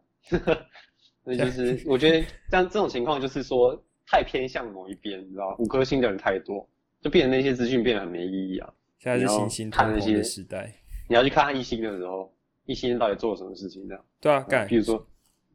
[1.27, 6.67] 那就是我觉得像这种情况就是说太偏向某一边，你知道，五颗星的人太多，
[7.01, 8.73] 就变成那些资讯变得很没意义啊。
[8.99, 10.73] 现在是星星通膨的时代，
[11.09, 12.33] 你要去看他一星的时候，
[12.65, 14.05] 一星到底做了什么事情这样？
[14.21, 15.05] 对啊，干，比如说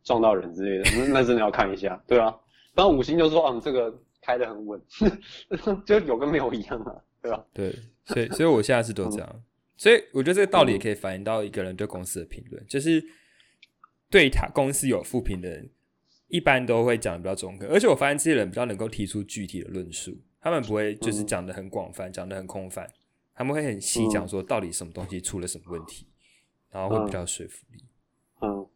[0.03, 2.01] 撞到人之类的，那那真的要看一下。
[2.05, 2.35] 对啊，
[2.73, 4.81] 然后五星就说，嗯，这个开的很稳，
[5.85, 7.45] 就有跟没有一样啊，对吧？
[7.53, 7.73] 对，
[8.05, 9.43] 所以所以我现在是都这样，
[9.77, 13.03] 所以我觉得这个道理也可以反映到一个人对公司的评论，就是
[14.11, 15.69] 对他公司有负评的人，
[16.27, 22.87] 一般都会讲的比较中肯，而且我发现这些人比较能够提出具体的论述，他们不会就是讲的很广泛，讲的很空泛。
[23.33, 26.05] 他们会很细讲说到底什么东西出了什么问题，
[26.69, 27.83] 然后会比较说服力。
[28.41, 28.67] 嗯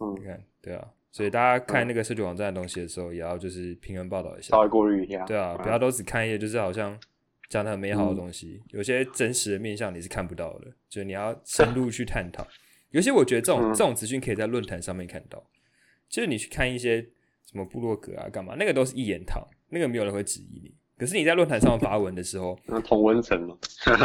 [0.00, 5.24] 嗯，你看，对啊，所以大家看那个社区网站的东西的时候，也要就是平衡报道一下，稍微过滤一下。
[5.24, 6.98] 对啊，不要都只看一些就是好像
[7.50, 12.46] 讲的很美好的东西，有些真实的面向你是看不到的，就是你要深入去探讨。
[12.94, 15.44] 有些我觉得这种这种资讯可以在论坛上面看到，
[16.08, 17.02] 就是你去看一些
[17.44, 20.72] 什么部落格啊，干嘛，那个都是一言堂，那个没有人会质疑你。
[20.96, 23.58] 可是你在论坛上发文的时候，那同温层嘛？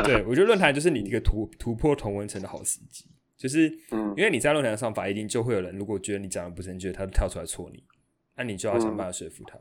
[0.03, 3.05] 对， 我觉得论坛就是你一个突突破同温层的好时机，
[3.37, 3.69] 就是
[4.17, 7.83] 因为你在论坛上发，一定就会有人如果觉得你讲的不正确，他就跳出来戳你，
[8.35, 9.59] 那你就要想办法说服他。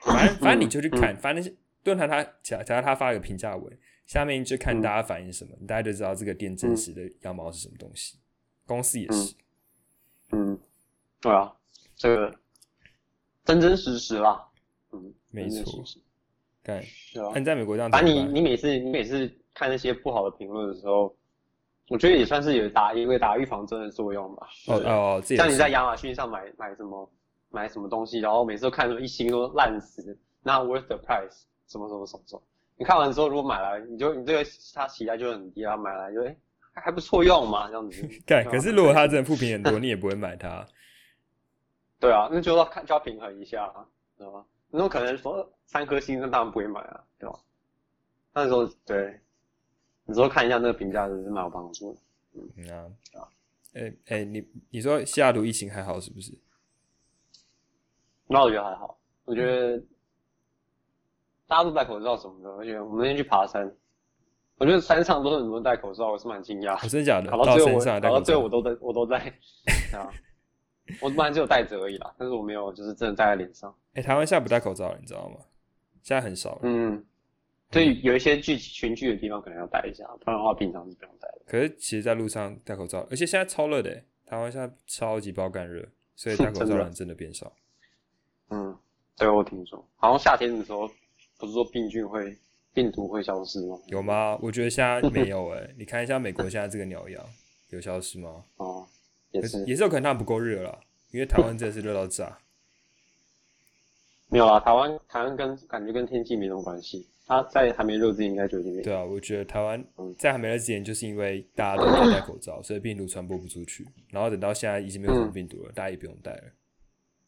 [0.00, 8.18] 反正反正你就去看，反正论坛他假假如他发一个评价文，下面就看大家反映什么，大家就知道这个店真实的样貌是什么东西。
[8.66, 9.34] 公司也是，
[10.32, 10.58] 嗯，
[11.20, 11.52] 对啊，
[11.96, 12.34] 这个
[13.44, 14.48] 真真实实啦，
[14.92, 15.82] 嗯，没错。
[16.62, 17.32] 对，是啊。
[17.36, 21.14] 你在美国这样，反正你你每次你每次看那些不好的评论的时候，
[21.88, 24.48] 我觉得也算是有打一个打预防针的作用吧。
[24.68, 27.10] 哦哦，像你在亚马逊上买买什么
[27.50, 32.42] 买什么东西，然后每次都看什么一星都烂死，那 worth the price 什么什么什么什么，
[32.76, 36.36] 你看完之后如果买来，你就你这个它期待就很低啊，买来就哎
[36.80, 38.08] 还不错用嘛这样子。
[38.26, 40.66] 对，可是如果它真的负评很多，你也不会买它。
[42.00, 43.66] 对啊，那就要看就要平衡一下，
[44.18, 44.44] 知道吗？
[44.70, 47.38] 那种可能说三颗星，那当然不会买啊，对吧？
[48.32, 49.20] 那时候对，
[50.06, 52.00] 你说看一下那个评价，是蛮有帮助的。
[52.56, 52.88] 嗯啊
[53.20, 53.28] 啊，
[53.74, 56.32] 哎哎，你你说西雅图疫情还好是不是？
[58.26, 59.78] 那我觉得还好，我觉得
[61.46, 63.70] 大家都戴口罩什么的，而且我们那天去爬山，
[64.62, 66.80] 我觉得山上都是很多人戴口罩，我是蛮惊讶。
[66.88, 67.28] 真的假的？
[67.28, 69.18] 跑到最后，跑到最后我都在，我都在
[69.92, 70.06] 啊。
[71.00, 73.74] 我本来只有戴着而已啦，但是我没有，就是真的戴在脸上。
[73.94, 75.38] 哎，台湾现在不戴口罩了，你知道吗？
[76.04, 76.60] 现在很少了。
[76.62, 77.04] 嗯，
[77.72, 81.40] 所以有一些聚群聚的地方可能要戴一下，不然的话平常是不用戴的。
[81.44, 83.90] 可是其实，在路上戴口罩，而且现在超热的，
[84.26, 87.52] 台湾现在超级爆干热，所以戴口罩的人真的变少。
[88.50, 88.78] 嗯，
[89.16, 90.88] 对我听说，好像夏天的时候
[91.36, 92.38] 不是说病菌会、
[92.74, 93.78] 病毒会消失吗？
[93.86, 94.38] 有吗？
[94.40, 97.24] 我觉得现在没有哎，你看一下美国现在这个鸟样，
[97.70, 98.44] 有消失吗？
[98.56, 98.86] 哦。
[99.30, 100.78] 也是也是有可能它不够热了，
[101.10, 102.36] 因为台湾真的是热到炸。
[104.28, 108.82] 没有啊，台湾台湾跟感觉跟天气没什么关系，它在还没热之前应该就已经。
[108.82, 109.82] 对啊，我觉得台湾
[110.18, 113.86] 在还没热之前，就是因为大家都戴口罩，所以病毒传播不出去。
[114.10, 116.42] 然后等到现在已经没有什么病毒了，大家也不用戴了。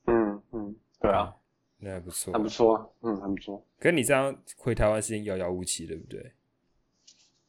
[0.07, 1.35] 嗯嗯，对啊，
[1.85, 3.63] 那还不错，很不错，嗯，很不错。
[3.79, 6.33] 可是你这样回台湾时间遥遥无期，对不对？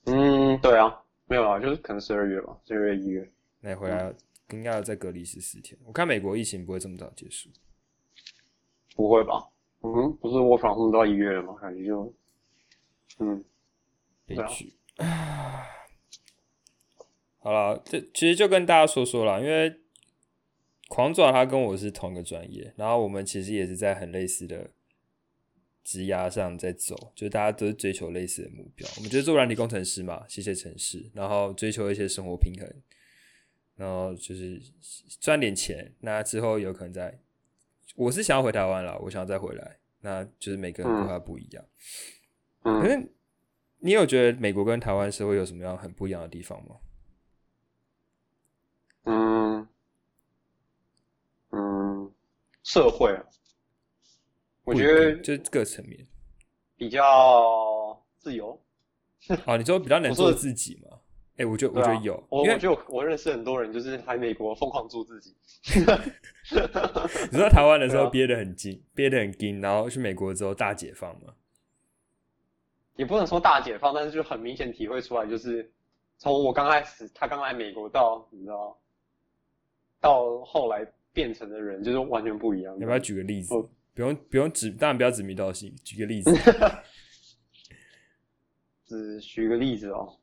[0.05, 3.31] 嗯，对啊，没有啊，就是可能十二月吧，十二月一月。
[3.61, 4.13] 那你回来。
[4.51, 5.75] 应该要再隔离十四天。
[5.83, 7.49] 我看美国疫情不会这么早结束，
[8.95, 9.43] 不会吧？
[9.81, 11.55] 嗯，不是我防控到一月了吗？
[11.59, 12.13] 感觉就，
[13.17, 13.43] 嗯，
[14.27, 14.77] 悲剧。
[17.39, 19.81] 好了，这其实就跟大家说说了，因为
[20.87, 24.69] 狂爪他跟我是同一个专业，然后我们其实也是在很类似的
[25.83, 28.87] 职涯上在走，就是大家都是追求类似的目标。
[28.97, 32.69] 我们就是做软体工程师嘛，写写程式，然后追求一些生活平衡。
[33.77, 34.57] 然后就是
[35.19, 37.19] 赚点钱，那之后有可能在，
[37.95, 41.65] 我是想要回台湾了，我想要再回来，那就是每个人规划不一样。
[42.63, 43.11] 嗯，可是
[43.79, 46.77] 你有觉得美国跟台湾社会有什么样很不一样的地方吗？
[52.65, 53.17] 社会，
[54.65, 56.05] 我觉得就各层面
[56.75, 58.59] 比较自由。
[59.45, 60.97] 哦，你说比较能做自己吗？
[61.37, 65.35] 哎，我觉得我觉得有，我我就我认识很多人，就是来美国疯狂做自己。
[67.31, 71.33] 你说台湾的时候憋得很紧，憋得很紧，然后去美国之后大解放嘛？
[72.95, 75.71] 也不能说大解放，但是就很明显体会出来，就是
[76.17, 78.79] 从我刚开始他刚来美国到你知道，
[79.99, 80.83] 到后来
[81.15, 82.77] 变成的人就是完全不一样。
[82.77, 83.55] 要不要举个例子？
[83.95, 86.31] 不用不用指，当然不要指名道姓，举个例子。
[88.85, 90.19] 只举个例子哦。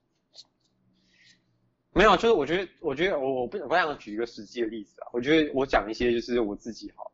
[1.94, 5.08] 没有，就是我觉得，我觉得我我不我想举一个实际的例子啊。
[5.12, 7.10] 我觉得我讲一些就是我自己好，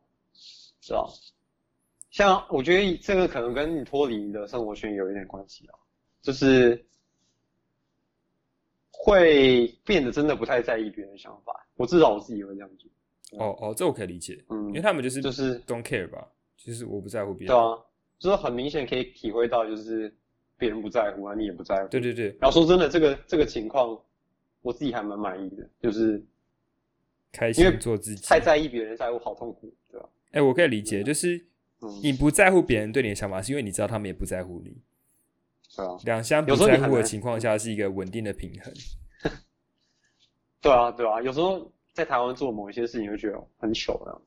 [0.81, 1.07] 是吧？
[2.11, 5.79] 像我觉得这个可能跟你脱离你的生活圈有一点关系啊，
[6.21, 6.85] 就是
[8.91, 11.65] 会变得真的不太在意别人的想法。
[11.75, 12.89] 我至少我自己会这样子。
[13.31, 16.27] 哦哦，这我可以理解，嗯因为他们就是就是 don't care 吧，
[16.57, 17.55] 就是我不在乎别人。
[17.55, 17.77] 对啊，
[18.17, 20.13] 就是很明显可以体会到，就是
[20.57, 21.87] 别人不在乎啊，你也不在乎。
[21.89, 23.99] 对对对，然后说真的，这个这个情况，
[24.61, 26.23] 我自己还蛮满意的，就是
[27.31, 28.25] 开心做自己。
[28.25, 30.09] 太在意别人在乎，好痛苦，对吧？
[30.31, 31.37] 哎、我可以理解，就是
[31.81, 34.75] 嗯，你不在乎别人对你的想法，是因为你知道他们也不在乎你。
[35.75, 38.73] 对啊，两相不在乎的情况下，是一个稳定的平衡。
[40.61, 44.21] 对啊，对啊，有时候在台湾做某一些事情，就觉得很糗这样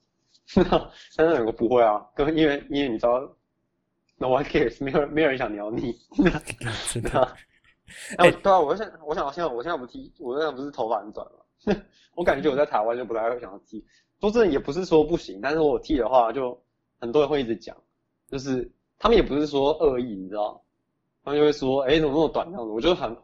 [0.70, 3.20] 子， 但是有个不会啊，跟因为因为你知道
[4.16, 5.94] ，no one cares，没有没有人想鸟你，
[6.92, 7.36] 真的。
[8.16, 11.74] 哎、对啊，我想，我想，现在我现在不剃，我现在不是头发很短嘛，
[12.14, 13.84] 我感觉我在台湾就不太会想要剃。
[14.20, 16.58] 说真的，也不是说不行，但是我剃的话，就
[17.00, 17.76] 很多人会一直讲，
[18.28, 20.62] 就是他们也不是说恶意，你知道，
[21.22, 22.72] 他们就会说，哎、怎么那么短这样子？
[22.72, 23.14] 我就很，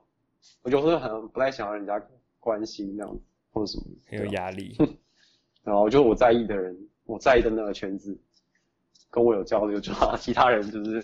[0.62, 1.98] 我就会很不太想要人家
[2.38, 3.22] 关心这样子，
[3.58, 4.76] 或者什么，很有压力。
[5.64, 8.16] 然后我觉得我在意的人，我在意的那个圈子，
[9.10, 11.02] 跟我有交流就好，其他人就是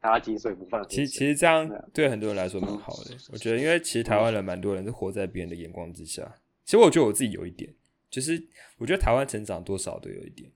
[0.00, 0.84] 大家井水不犯。
[0.88, 6.34] 其实其实这样对很多人来说蛮好的，我觉得，因为其实台湾人蛮多人是活在别人的眼光之下。
[6.64, 7.72] 其实我觉得我自己有一点，
[8.10, 8.42] 就是
[8.78, 10.50] 我觉得台湾成长多少都有一点，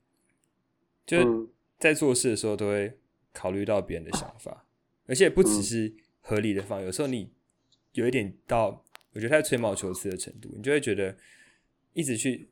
[1.05, 2.99] 就是嗯在做事的时候都会
[3.33, 4.67] 考虑到别人的想法，
[5.07, 7.31] 而且不只是合理的方，有时候你
[7.93, 8.83] 有一点到
[9.17, 11.17] 我觉得太吹毛求疵的程度，你就会觉得
[11.95, 12.47] 一直去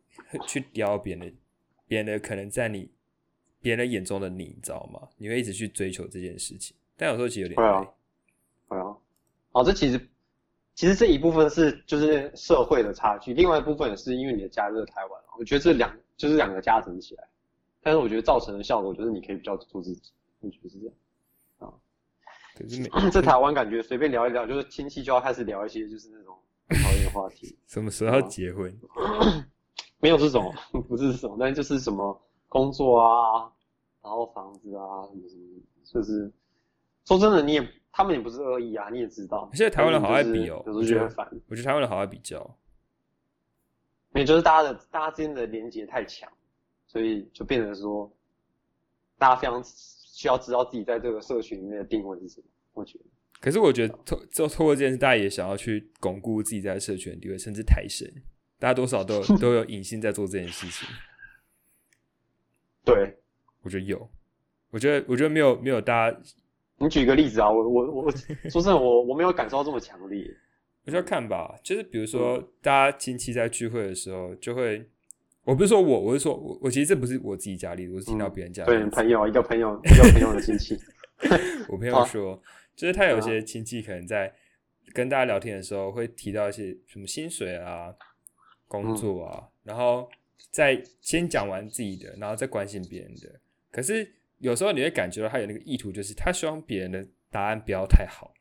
[0.48, 1.34] 去雕别人的
[1.86, 2.90] 别人的可能在你
[3.60, 5.06] 别人眼中的你，你知道吗？
[5.18, 7.88] 你会一直去追求这件事情，但有时候其实有点会啊累。
[8.70, 8.96] 对啊，
[9.52, 10.00] 哦，这其实
[10.74, 17.28] 其实这一部分是就是社会的差距，另外一部分也是因为你的家热台湾，我觉得这两就是两个加成起来，
[17.82, 20.94] 但是我觉得造成的效果就是你可以比较做自己，我觉得是这样。
[22.56, 28.74] 可是每 在台湾感觉随便聊一聊，就是亲戚就要开始聊一些就是那种很讨厌的话题， 什么时候结婚？
[29.98, 30.52] 没有这种，
[30.88, 33.50] 不是这种，但就是什么工作啊，
[34.02, 36.30] 然后房子啊，什么什么，就是
[37.04, 39.48] 说真的，你也他们也不是恶意啊，你也知道。
[39.52, 42.38] 现在台湾人好爱比哦有时候觉得很烦，我觉得台湾人好爱比较，
[44.14, 46.30] 因为就是大家的大家之间的连接太强，
[46.86, 48.10] 所以就变成说，
[49.16, 52.46] 大家非常需要知道自己在这个社群里面的定位是什么。
[52.74, 53.04] 我觉得，
[53.44, 58.10] 可是我觉得透透透过这件事，大家也想要去巩固自己在社群的地位，甚至抬升。
[58.58, 60.88] 大家多少都有 都有隐性在做这件事情。
[62.82, 63.14] 对
[63.60, 64.08] 我觉得有，
[64.70, 66.18] 我觉得我觉得没有没有大家，
[66.78, 68.10] 你举个例子啊，我我我
[68.48, 70.26] 说真的，我我没有感受到这么强烈。
[70.86, 71.54] 我就要看吧。
[71.62, 74.82] 就是比如嗯说，大家亲戚在聚会的时候，就会，
[75.44, 78.86] 我不是说我，我是说我我其实这不是我自己家里，我是听到别人家的对。
[78.88, 80.78] 朋友一个朋友一个朋友的亲戚，
[81.68, 82.42] 我朋友啊说，
[82.76, 84.32] 就是他有啊些亲戚可能在
[84.92, 87.94] 跟大家聊天的时候，会提到一些什么薪水啊、
[88.68, 90.10] 工作啊，然后
[90.50, 93.40] 再先讲完自己的，然后再关心别人的。
[93.70, 98.34] 可是有时候你会感觉到他有那个意图，就是他希望别人的答案不要太好，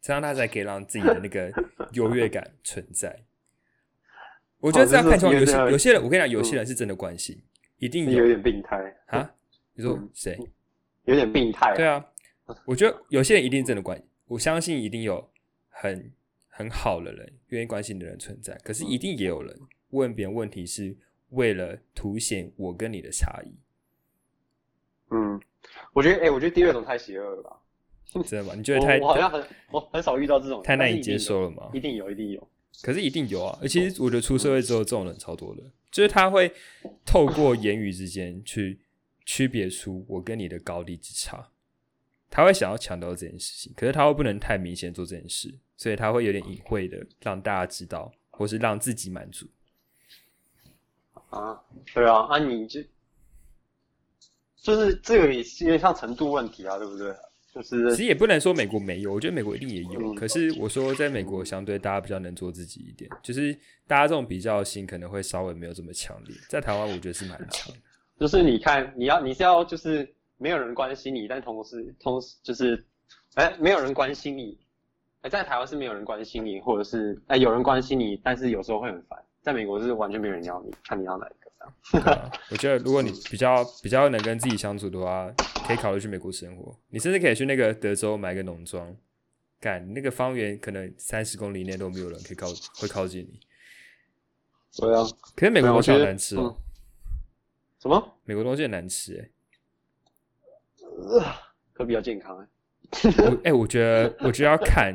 [0.00, 1.52] 这样他才可以让自己的那个
[1.92, 3.22] 优越感存在。
[4.58, 7.42] 我觉得这样看起来，有些有些人，我跟你讲，有些人是真的关心，
[7.78, 8.76] 一定有有点病态
[9.06, 9.34] 啊。
[9.74, 10.38] 你说嗯谁？
[11.04, 11.74] 有点病态。
[11.74, 12.11] 对啊，
[12.64, 15.30] 我觉得有些人一定真的关，我相信一定有
[15.68, 16.12] 很
[16.48, 18.54] 很好的人，愿意关心的人存在。
[18.64, 19.58] 可是一定也有人
[19.90, 20.96] 问别人问题是
[21.30, 23.54] 为了凸显我跟你的差异，
[25.10, 25.40] 嗯，
[25.92, 27.58] 我觉得，哎、我觉得第二种太邪恶了吧？
[28.26, 28.54] 真的吗？
[28.54, 31.70] 你觉得太我我好像很我很少遇到这种，太难以接受了吗？
[31.72, 32.48] 一定有，一定有。
[32.82, 33.58] 可是一定有啊！
[33.60, 36.50] 而其实我觉得出社会之后，这种人超多的，就是他会
[37.04, 38.80] 透过言语之间去
[39.26, 41.51] 区别出我跟你的高低之差，
[42.32, 49.46] 他会想要强调这件事情，可是他又不能太明显做这件事，所以他会有点隐晦的让大家知道，或是让自己满足。
[51.28, 51.60] 啊，
[51.92, 52.80] 对啊，啊，你就
[54.56, 57.14] 就是这个也是有点像程度问题啊，对不对？
[57.54, 60.00] 就是其实也不能说美国没有，我觉得美国一定也有。
[60.00, 63.52] 嗯可是我说在美国相对大家比较能做自己一点，就是
[63.86, 66.34] 大家这种比较性可能会稍微没有这么强烈。
[66.48, 67.78] 在台湾我觉得是蛮强的。
[68.18, 70.10] 就是你看，你要你是要就是
[70.42, 72.84] 没有人关心你，但同时同时就是，
[73.34, 74.58] 哎，没有人关心你，
[75.20, 79.16] 哎，在台湾是没有人关心你，或者是哎有人关心你，但是有时候会很烦。
[79.40, 81.50] 在美国是完全没有人要你，看你要哪一个
[81.90, 82.06] 这样。
[82.06, 85.32] 啊我觉得如果你比较比较能跟自己相处的话，
[85.66, 86.76] 可以考虑去美国生活。
[86.88, 88.96] 你甚至可以去那个德州买个农庄，
[89.60, 93.40] 干那个方圆可能三十公里内都没有人可以靠会靠近你。
[94.76, 95.02] 对啊，
[95.36, 96.56] 可是美国东西难吃哦、嗯
[97.80, 98.18] 什么？
[98.24, 99.28] 美国东西很难吃哎、
[101.02, 101.24] 呃，
[101.72, 102.46] 可比较健康哎。
[103.18, 104.94] 我哎、我觉得我觉得要看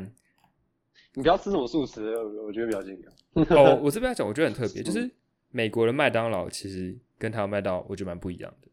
[1.14, 3.56] 你不要吃什么素食，我我觉得比较健康。
[3.56, 5.10] 哦，我 这边要讲，我觉得很特别，就是
[5.50, 8.68] 美国的麦当劳其实跟台湾麦当劳我觉得蛮不一样的。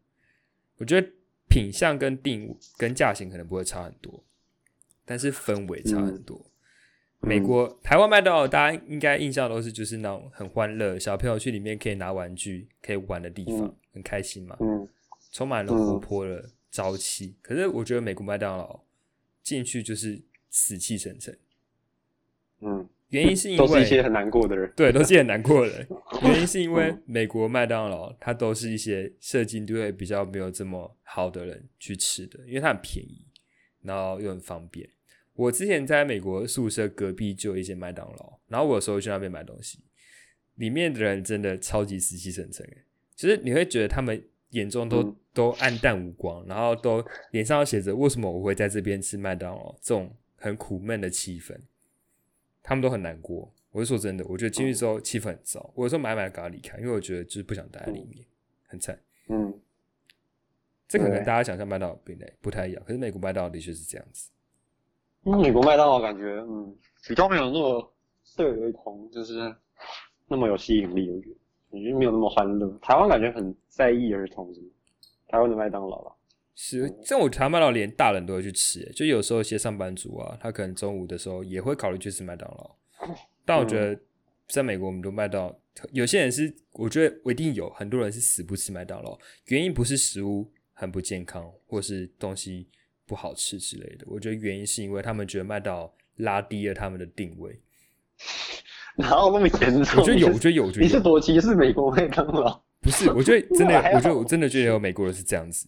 [0.77, 1.07] 我觉得
[1.49, 4.23] 品相跟定跟价钱可能不会差很多，
[5.05, 6.37] 但是氛围差很多。
[6.37, 6.51] 嗯
[7.21, 14.87] 美国、台湾麦当劳，大家应该印象都是就是那种很欢乐，小朋友去里面可以拿玩具、可以玩的地方，嗯很开心嘛，嗯
[15.31, 17.37] 充满了活泼的朝气。
[17.41, 18.83] 可是我觉得美国麦当劳
[19.41, 21.37] 进去就是死气沉沉，
[22.59, 24.69] 嗯，原因是因为都是一些很难过的人。
[24.75, 25.87] 对，都是很难过的人。
[26.23, 33.25] 原因是因为嗯美国麦当劳它都是一些社经地位比较没有这么好的人去吃的，因为它很便宜，
[33.81, 34.89] 然后又很方便。
[35.33, 39.79] 我之前在美国宿舍隔壁就有一间麦当劳，然后我有时候去那边买东西，
[40.55, 42.83] 里面的人真的超级死气沉沉，诶，
[43.15, 44.21] 就是你会觉得他们
[44.51, 51.55] 眼中都、嗯都暗淡无光，然后都脸上都写着为什么我会在这边吃麦当劳这种很苦闷的气氛。
[52.63, 53.53] 他们都很难过。
[53.69, 55.69] 我是说真的，我觉得进去之后气氛很糟。
[55.75, 58.25] 我有时候买买赶快离开，因为我觉得就是不想待在里面，
[58.65, 58.97] 很惨。
[59.27, 59.53] 嗯，
[60.87, 64.31] 这可能大家想象麦当劳不太不太一样，可是美国麦当劳的确是这样子。
[65.25, 66.75] 嗯美国麦当劳感觉嗯
[67.07, 67.93] 比较没有那么
[68.37, 69.53] 对儿童，就是
[70.27, 71.35] 那么有吸引力，我觉得
[71.71, 72.67] 感觉没有那么欢乐。
[72.81, 74.67] 台湾感觉很在意儿童什么，
[75.27, 76.15] 台湾的麦当劳了。
[76.57, 82.75] 是，像我台湾麦当劳连大人都会去吃，欸就有时候一些上班族啊，他可能中午的时候也会考虑去吃麦当劳。
[83.43, 83.99] 但我觉得
[84.47, 85.55] 在美国，我们都麦当劳，
[85.91, 89.17] 有些人是我觉得我一定有很多人是死不吃麦当劳，
[89.47, 92.69] 原因不是食物很不健康，或是东西
[93.05, 94.05] 不好吃之类的。
[94.07, 97.59] 我觉得原因是因为他们觉得麦当劳拉低了他们的定位。
[98.97, 100.01] 哪有那么严重？
[100.01, 101.01] 我觉得有，我觉得有，我觉得你是。
[101.01, 102.63] 多歧视美国麦当劳？
[102.85, 105.67] 不是，我觉得真的 我觉得我真的觉得有美国人是这样子。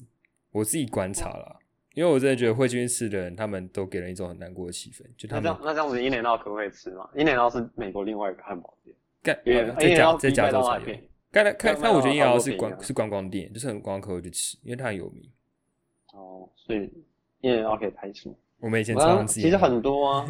[0.52, 1.56] 我自己观察啦，
[1.96, 7.10] 因为我真的觉得会进去吃的人，他们都给人一种很难过的气氛，就他们那这样那这样子，伊莲奥可不可以吃吗？
[7.16, 10.98] 伊莲奥是美国另外一个汉堡店，干因为呃在加在加州才有当劳还便。
[10.98, 11.10] 宜。
[11.32, 15.28] 刚才看，麦但我觉得麦当劳硬熬是观是观光店，就是很观光客会去吃，因为它很有名。
[16.14, 16.92] 哦，所以
[17.42, 18.38] 伊莲奥可以排除。
[18.60, 20.28] 我们以前常常吃，其实很多啊，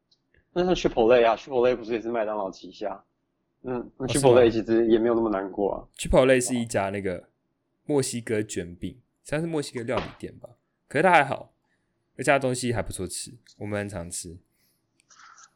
[0.52, 3.02] 那像 Chipotle 啊，Chipotle 不是也是麦当劳旗下？
[3.62, 5.84] 嗯，那哦是吗 Chipotle 其实也没有那么难过啊。
[5.96, 7.28] Chipotle 是一家那个
[7.84, 10.48] 墨西哥卷饼，算是墨西哥料理店吧，
[10.88, 11.52] 可是它还好，
[12.16, 14.38] 而且它东西还不错吃，我们很常吃。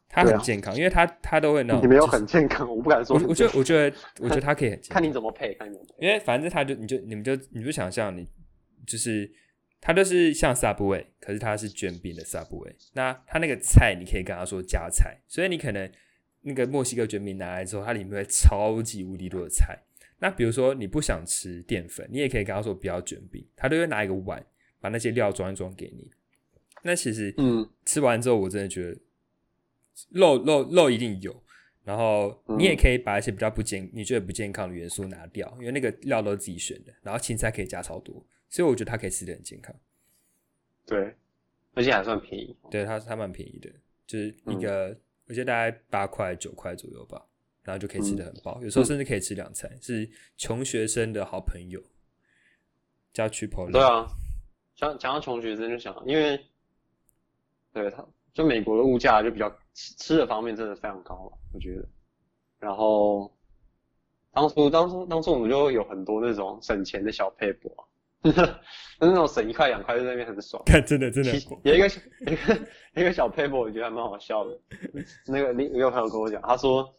[0.07, 6.05] 它很健康，因为它它都会那种，你没有很健康，我不敢说我我觉得我觉得我觉得它可以很健康看，你怎么配，看你怎么配。
[6.05, 8.25] 因为反正它就你就你们就你就想象你
[8.87, 9.29] 就是
[9.81, 12.75] 它就是像 Subway，可是它是卷饼的 Subway。
[12.93, 15.91] 那它那个菜你可以跟他说加菜，所以你可能
[16.47, 19.77] 那个墨西哥卷饼拿来之后，它里面会超级无敌多的菜。
[20.19, 24.45] 那比如说你不想吃淀粉，你也可以跟他说不要卷饼，他都会拿一个碗
[24.79, 26.11] 把那些料装一装给你。
[26.83, 28.97] 那其实嗯吃完之后，我真的觉得
[30.09, 31.43] 肉肉肉一定有，
[31.83, 39.75] 然后嗯你也可以把一些比较不健你觉得不健康的元素拿掉，因为那个料都是自己选的，然后青菜可以加超多，所以我觉得它可以吃的很健康。
[40.85, 41.15] 对，
[41.73, 42.55] 而且还算便宜。
[42.69, 43.69] 对，它它蛮便宜的，
[44.05, 47.25] 就是嗯一个、我觉得大概八块九块左右吧，
[47.63, 51.81] 然后就可以吃的很嗯饱，有时候甚至可以吃两餐，是穷学生的好朋友，
[53.11, 53.71] 叫 Chipotle。
[53.71, 54.07] 对啊，
[54.75, 56.39] 讲讲到穷学生就想，因为
[57.73, 61.87] 对他就美国的物价就比较吃吃的方面真的非常高了，我觉得。
[62.59, 63.31] 然后
[64.31, 67.83] 当初当初当初我们就有很多那种省钱的小配博、啊，
[68.99, 70.61] 那种省一块两块在那边很爽。
[70.65, 71.31] 看，真的真的
[71.63, 72.55] 有一个小有一个
[72.93, 74.57] 有一个小 paper，我觉得还蛮好笑的。
[75.27, 76.93] 那个另一个朋友跟我讲，他说，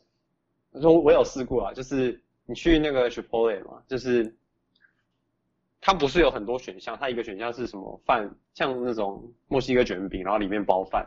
[0.72, 4.36] 他说我有试过啊，就是你去那个 Chipotle 嘛，就是
[5.80, 11.06] 它不是有很多选项，它一个选项是什么饭，像那种墨西哥卷饼，然后里面包饭，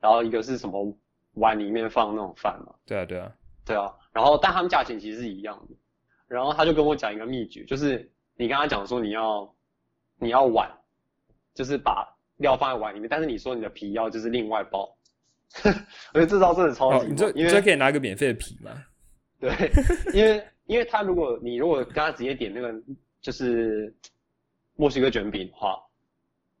[0.00, 0.96] 然后一个是什么
[1.34, 3.32] 碗里面放那种饭嘛，对啊对啊，
[3.64, 5.76] 对啊，然后但他们价钱其实是一样的。
[6.28, 8.08] 然后他就跟我讲一个秘诀，就是
[8.40, 9.54] 你跟他讲说你要
[10.18, 10.66] 你要碗，
[11.52, 14.90] 就是把料放在碗里面，但是你说你的皮要就是另外包。
[16.14, 18.70] 我觉得这招真的超哦，级猛，你就因为你就可以拿个免费的皮嘛，
[19.38, 19.50] 对，
[20.14, 22.72] 因为因为他如果你如果跟他直接点那个
[23.20, 23.94] 就是
[24.74, 25.78] 墨西哥卷饼的话，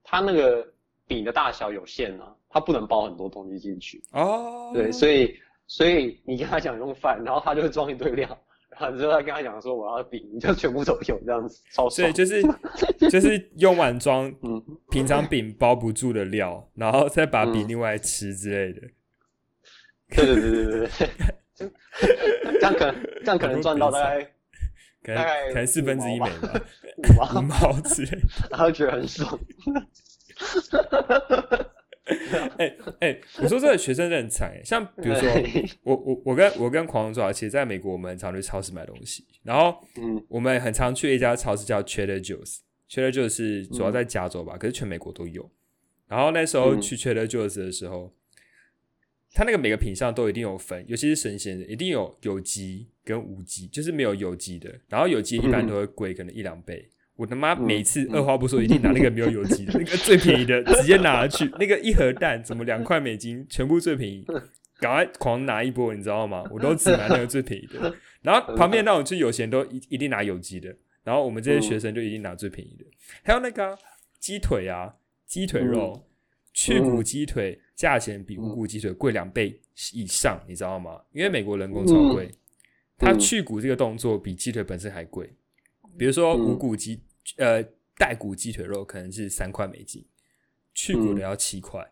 [0.04, 0.70] 他那个
[1.06, 4.02] 饼的大小有限啊，他不能包很多东西进去。
[4.12, 5.34] 哦，对，所以
[5.66, 8.38] 所以你跟他讲用饭，然后他就会装一堆料，
[8.80, 11.90] 然后之后再跟他讲说我要饼，你就全部都有这样子，超爽。
[11.90, 12.42] 所以就是
[13.10, 18.80] 就是用碗装嗯，平常饼包不住的料，然后再把饼嗯另外吃之类的。
[20.08, 20.88] 对对对对
[21.58, 21.70] 对
[22.58, 24.22] 这样可能 这样可能赚到大概
[25.02, 26.60] 可能大概可能四分之一美吧，
[27.36, 28.28] 五毛之类的。
[28.50, 29.38] 然后觉得很爽。
[32.58, 35.28] 哎 哎，我说这个学生真的很惨哎，像比如说
[35.82, 40.24] 我我我跟我跟狂龙爪，其实在美国我们很常去超市买东西，然后嗯。
[40.28, 45.50] 我们很常去一家超市叫 Trader Joe's，Trader Joe's 是主要在加州吧，可是全美国都有。
[46.06, 46.80] 然后那时候嗯。
[46.80, 48.12] 去 Trader Joe's 的时候，
[49.32, 54.72] 它那个每个品相都一定有分，尤其是生鲜的，一定有有机跟无机，就是没有有机的。
[54.88, 56.88] 然后有机一般都会贵，可能一两倍。
[57.20, 61.44] 我他妈嗯每次二话不说，一定拿那个没有有机的，那个最便宜的，直接拿去。
[61.58, 64.24] 那个一盒蛋怎么两块美金，全部最便宜，
[64.78, 66.42] 赶快狂拿一波，你知道吗？
[66.50, 67.94] 我都只拿那个最便宜的。
[68.22, 72.86] 然后旁边那种就有钱都一一定拿有机的，然后我们这些学生就一定拿最便宜的。
[73.22, 73.78] 还有那个啊
[74.18, 74.94] 鸡腿啊，
[75.26, 76.02] 鸡腿肉，
[76.54, 79.60] 去骨鸡腿价钱比无骨鸡腿贵两倍
[79.92, 80.98] 以上，你知道吗？
[81.12, 82.30] 因为美国人工超贵，
[82.96, 85.30] 它去骨这个动作比鸡腿本身还贵。
[85.98, 87.00] 比如说无骨鸡，
[87.36, 87.62] 呃，
[87.96, 90.04] 带骨鸡腿肉可能是三块美金，
[90.74, 91.90] 去骨的要七块。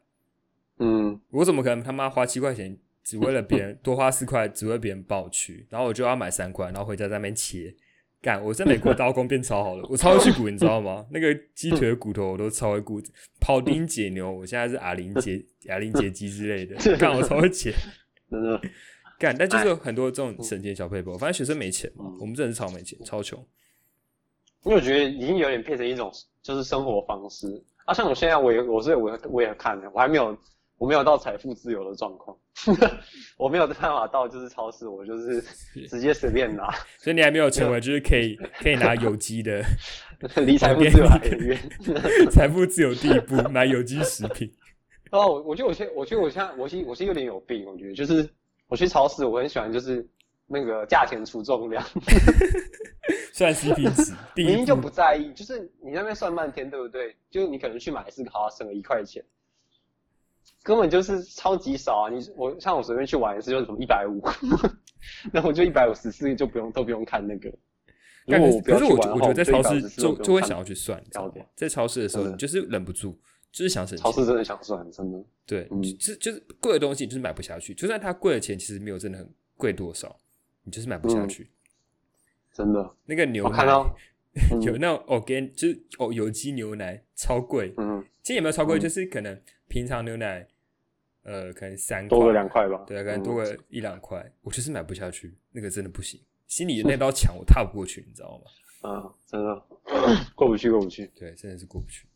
[0.78, 7.74] 嗯，我怎么可能他妈花七块钱，只为了别人 多花四块，只为别人帮我去，然后我就要买三块，然后回家在那边切。
[8.20, 8.45] 干！
[8.45, 11.07] 我在美国刀工变超好了，我超会去骨，你知道吗？
[11.12, 13.01] 那个鸡腿的骨头我都超会骨，
[13.41, 17.72] 庖丁解牛，我现在是哑铃解 哑铃解鸡之类的， 干我超会解。
[18.28, 18.61] 真的，
[19.20, 23.39] 干，但就是有很多这种省钱小配包，反正学生没钱嘛，嗯我们真的是超没钱，超穷。
[24.65, 26.11] 因为我觉得已经有点变成一种
[26.43, 27.47] 就是生活方式
[27.85, 27.95] 啊。
[27.95, 30.37] 像我现在我也我是我我也看了，我还没有
[30.79, 32.37] 我没有到财富自由的状况，
[33.39, 35.43] 我没有办法到就是超市我就是
[35.89, 39.65] 直接随便拿，所以你还没有成为 就是可以可以拿有机的
[40.37, 41.59] 离财富自由还很远。
[42.31, 44.51] 财富自由第一步，买有机食品。
[45.11, 48.29] 哦，我我觉得我现我觉得我现在我是我其实有点有病，我觉得就是
[48.69, 50.07] 我去超市，我很喜欢就是
[50.49, 51.84] 那个价钱出重量，
[53.34, 57.14] 算 CP 值，第一明明就不在意，就是你那边算半天，对不对？
[57.30, 59.22] 就你可能去买是好省了一块钱，
[60.62, 62.11] 根本就是超级少啊！
[62.11, 64.22] 你我像我随便去玩一次就是什么一百五，
[65.30, 67.49] 然后我就一百五十四就不用都不用看那个。
[68.26, 71.32] 如但果我不要玩的我觉得在超市就就会想要去算，你知道吗？
[71.55, 73.16] 在超市的时候，你就是忍不住，
[73.53, 74.03] 就是想省钱。
[74.03, 75.24] 超市真的想算，真的。
[75.46, 77.74] 对，嗯就就是贵的东西，你就是买不下去。
[77.74, 80.14] 就算它贵的钱其实没有真的很贵多少，
[80.69, 81.49] 你就是买不下嗯去。
[82.53, 83.97] 真的，那个牛奶我看到，
[84.53, 90.47] 嗯 有那种 organ 就是哦有机牛奶超贵，嗯，其实也没有超贵，嗯就是可能平常牛奶
[91.23, 92.85] 呃可能三多个块两块吧。
[92.87, 98.45] 对，可能嗯多个一两块，我就是买不下去，那个真的不行，心里的 那道墙我踏不过去，你知道吗？
[98.83, 99.62] 嗯，真的
[100.35, 101.11] 过不去，过不去。
[101.16, 102.07] 对，真的是过不去。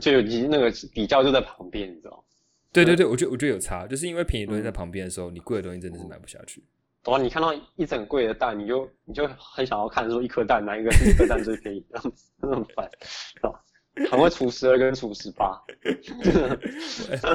[0.00, 2.24] 就有其那个比较就在旁边，你知道？
[2.72, 6.62] 对对对，我觉得我觉得有差，就是因为便宜的东西嗯在旁边的时候，你贵的东西真的是买不下去。
[7.02, 7.22] 懂吗？
[7.22, 12.90] 你看到一整柜的蛋，你就你就很想要看说一颗蛋哪一个是一颗蛋最便宜，这样子，真的很烦？
[14.10, 15.60] 很会除十二跟除十八，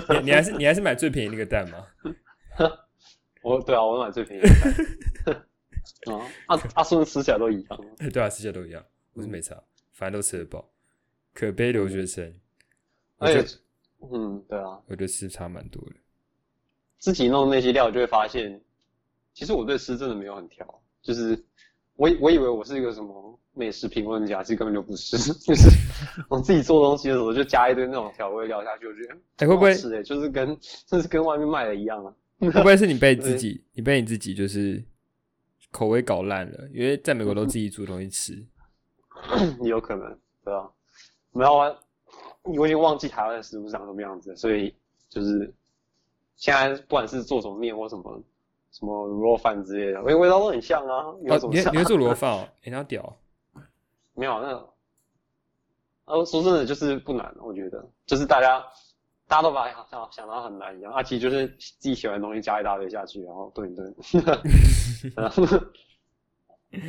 [0.10, 1.86] 你你还是你还是买最便宜那个蛋吗？
[3.44, 4.50] 我对啊，我买最便宜的
[5.26, 5.36] 蛋。
[6.16, 7.80] 啊，阿阿孙吃起来都一样，
[8.12, 9.56] 对啊，吃起来都一样，我是没差，
[9.92, 10.68] 反正都吃得饱。
[11.34, 12.34] 可悲留学生，
[13.18, 13.58] 而且，
[14.12, 15.96] 嗯，对啊，我觉得吃差蛮多的。
[16.98, 18.60] 自己弄那些料就会发现，
[19.36, 20.66] 其实我对吃真的没有很挑，
[21.02, 21.38] 就是
[21.98, 25.70] 我以我以为我是一个什么美食评论家，其实根本就不是， 就是
[26.30, 30.58] 我自己做东西的时候就加一堆那种调味料下去，我觉得哎，会不会是哎，就是跟
[30.88, 32.16] 就是跟外面卖的一样啊。
[32.40, 34.84] 会不会是你被自己你被你自己就是
[35.70, 36.68] 口味搞烂了？
[36.74, 38.46] 因为在美国都自己煮东西吃。
[39.64, 40.72] 有可能，对吧、
[41.34, 41.74] 没有啊，
[42.44, 44.74] 我已经忘记台湾的食物长什么样子，所以
[45.10, 45.54] 就是
[46.36, 48.22] 现在不管是做什么面或什么
[48.78, 51.06] 什么卤肉饭之类的，味味道都很像啊。
[51.24, 52.46] 有哦什，么差你会你会做螺饭哦？
[52.64, 53.18] 哎，那屌！
[54.14, 54.70] 没有那个，
[56.06, 58.60] 呃，说真的就是不难，我觉得就是大家
[59.28, 63.96] 大家都把它想想到很难一样，啊，其实就是自己喜欢的东西加一大堆下去，然后炖一炖
[65.16, 65.44] 然后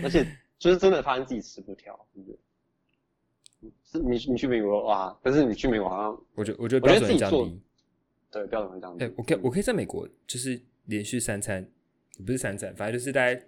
[0.03, 0.27] 而且
[0.59, 2.39] 就是真的发现自己吃不挑，对不对？
[3.85, 7.63] 是你你去美国哇，但是你去美国好像我觉我觉得我标准会降觉得自己做低。
[8.31, 9.05] 对标准会这样子。
[9.05, 11.67] 哎、我可以我可以在美国就是连续三餐，
[12.25, 13.41] 不是三餐，反正就是大概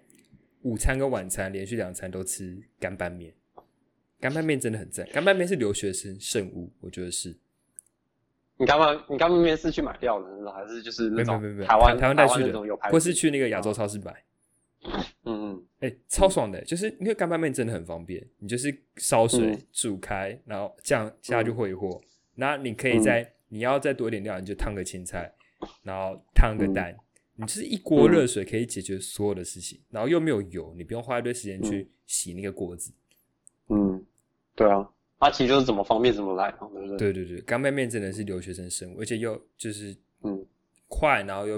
[0.61, 3.33] 午餐跟晚餐连续两餐都吃干拌面。
[4.19, 7.35] 干拌面真的很赞，干拌面是留学生圣物，我觉得是。
[8.57, 14.23] 你干拌你干拌面是去买料的那种，还是就是那种没有没有没有，台湾台湾带去的，或是去那个亚洲超市买。
[15.23, 22.01] 嗯嗯哎、超爽的，就是因为干拌面真的很方便，你就是烧水、嗯煮开，然后酱下去烩和，
[22.35, 25.33] 那、你可以在、你要再多一点料，你就烫个青菜，
[25.83, 26.95] 然后烫个蛋，
[27.39, 32.91] 你就是一锅热水可以解决所有的事情，然后又没有油，你不用花一堆时间去洗那个锅子。
[33.69, 34.05] 嗯，
[34.55, 36.97] 对啊，它其实就是怎么方便怎么来嘛，对不对？
[36.97, 40.45] 对对对，干拌面真的是留学生生活，而且又就是嗯
[40.89, 41.57] 快，然后又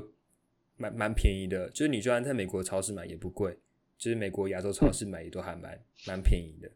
[0.78, 3.58] 蛮蛮便宜的，就是你就算在美国超市买也不贵，
[3.98, 6.72] 就是美国亚洲超市买也都还蛮蛮便宜的。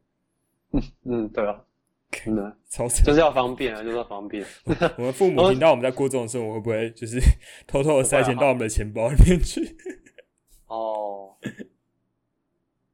[0.72, 1.64] 嗯 嗯，对啊，
[2.12, 4.46] 真的 超就是要方便啊，就是要方便。
[4.98, 7.20] 我们父母听到我们在过这种生活，会不会就是
[7.68, 9.76] 偷偷的塞钱到我们的钱包里面去？
[10.68, 11.36] 哦，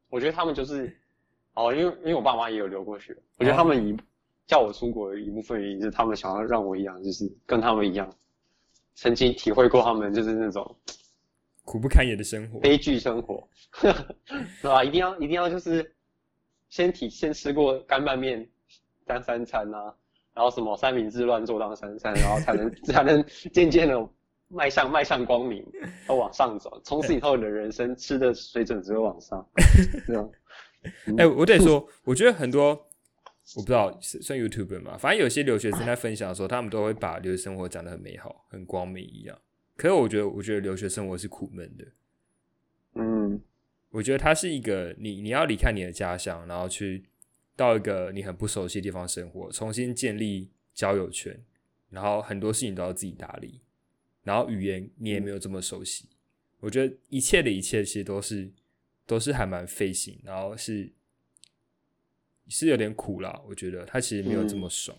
[0.09, 0.95] 我觉得他们就是
[1.53, 3.95] 哦，因为因为我爸妈也有留过学，我觉得他们一
[4.47, 8.14] 叫我出国的一部分原因是他们想要让我一样，就是跟他们一样，
[8.95, 10.76] 曾经体会过他们就是那种
[11.64, 14.84] 苦不堪言的生活、悲剧生活，是吧？
[14.84, 15.95] 一定要一定要就是
[16.70, 18.45] 先体先吃过干拌面
[19.14, 19.93] 当三餐啊，
[20.34, 24.09] 然后什么三明治乱做当三餐，然后才能 才能渐渐的
[24.47, 25.66] 迈向迈向光明，
[26.07, 26.80] 要往上走。
[26.84, 29.45] 从此以后，你的人生吃的水准只会往上，
[30.07, 30.32] 这样。
[31.18, 32.70] 哎、我得说，我觉得很多
[33.55, 39.38] 我不知道算 YouTuber 嘛，反正有些留学生在分享的时候，他们都会把留学生活讲得很美好、很光明一样。
[39.78, 41.86] 可是我觉得，我觉得留学生活是苦闷的。
[42.95, 43.41] 嗯
[43.91, 47.03] 我觉得它是一个你你要离开你的家乡，然后去
[47.56, 51.39] 到一个你很不熟悉的地方生活，重新建立交友圈，
[51.89, 53.62] 然后很多事情都要自己打理，
[54.24, 56.06] 然后语言你也没有这么熟悉。
[56.60, 58.52] 我觉得一切的一切其实都是
[59.06, 60.91] 都是还蛮费心，然后是
[62.47, 63.41] 是有点苦啦。
[63.47, 64.97] 我觉得他其实没有这么爽。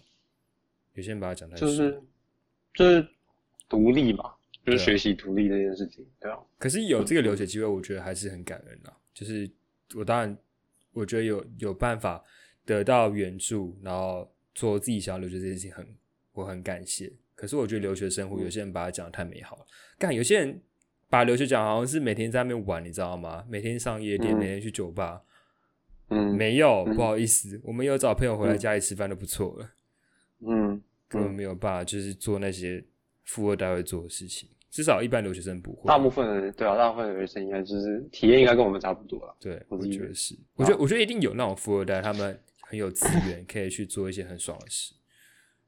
[0.94, 2.02] 有些人把它讲太，就是
[2.74, 3.08] 就是
[3.68, 4.34] 独立嘛，
[4.66, 6.38] 就是学习独立这件事情，对啊。
[6.58, 8.96] 可是有这个留学机会，我觉得还是很感恩啦。
[9.14, 9.50] 就是
[9.94, 10.36] 我当然，
[10.92, 12.22] 我觉得有有办法
[12.64, 15.86] 得到援助，然后做自己想要留学这件事情很，
[16.32, 17.12] 我很感谢。
[17.34, 19.66] 可是我觉得留学生活，有些人把它讲的太美好了。
[19.98, 20.60] 干，有些人
[21.08, 23.44] 把留学讲好像是每天在那边玩，你知道吗？
[23.48, 25.22] 每天上夜店，嗯每天去酒吧。
[26.08, 29.70] 嗯没有，嗯不好意思，我们有找朋友回来嗯家里吃饭都不错了，
[30.46, 32.84] 嗯根本没有办法，就是做那些
[33.24, 34.48] 富二代会做的事情。
[34.70, 35.86] 至少一般留学生不会。
[35.86, 39.36] 大部分人对啊，大部分留学生应该就是体验应该跟我们差不多了。
[39.38, 42.38] 对，我觉得是，我觉得我觉得一定有那种富二代，他们
[42.72, 44.94] 很有资源，可以去做一些很爽的事，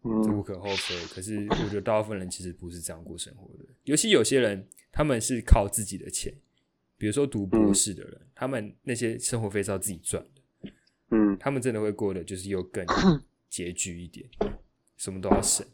[0.02, 0.94] 这无嗯可厚非。
[1.14, 6.32] 可是我觉得大部分人其实不是这样过生活的，尤其有些人他们是靠自己的钱，
[6.96, 10.70] 比如说读博嗯士的人，他们那些生活费是要自己赚的，
[11.10, 12.86] 嗯他们真的会过得就是又更
[13.50, 14.26] 拮据一点，
[14.96, 15.66] 什么都要省。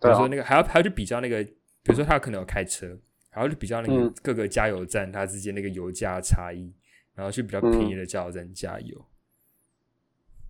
[0.00, 2.98] 比如说那个还要还要去比较那个，比如说他可能有开车，
[3.30, 6.72] 还要去比较那个嗯各个加油站它之间那个油价差异，
[7.14, 9.06] 然后去比较便宜的加油站加油。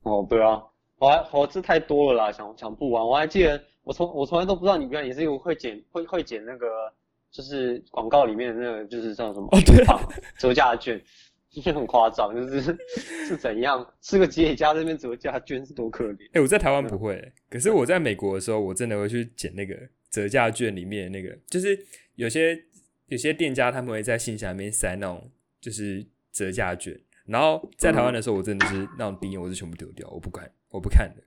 [0.02, 0.62] 哦，对啊，
[0.98, 3.06] 我还我这太多了啦，想想不完。
[3.06, 6.66] 我还记得我从我从来都不知道你原来也是一个会剪会会剪那个
[7.30, 10.00] 就是广告里面的那个就是叫什么哦对啊
[10.38, 11.00] 折价券，
[11.50, 12.76] 就 是很夸张，就是
[13.26, 16.28] 是怎样是个吉野家这边折价券是多可怜。
[16.32, 19.76] 哎、我在台湾不会、可是我在美国的时候，我真的会去捡那个
[20.10, 21.78] 折价券里面的那个，就是
[22.16, 22.58] 有些
[23.06, 25.30] 有些店家他们会在信箱里面塞那种
[25.60, 31.22] 就是折价券，然后在台湾的时候，我真的是那种第我是全部丢掉，我不看，我不看的。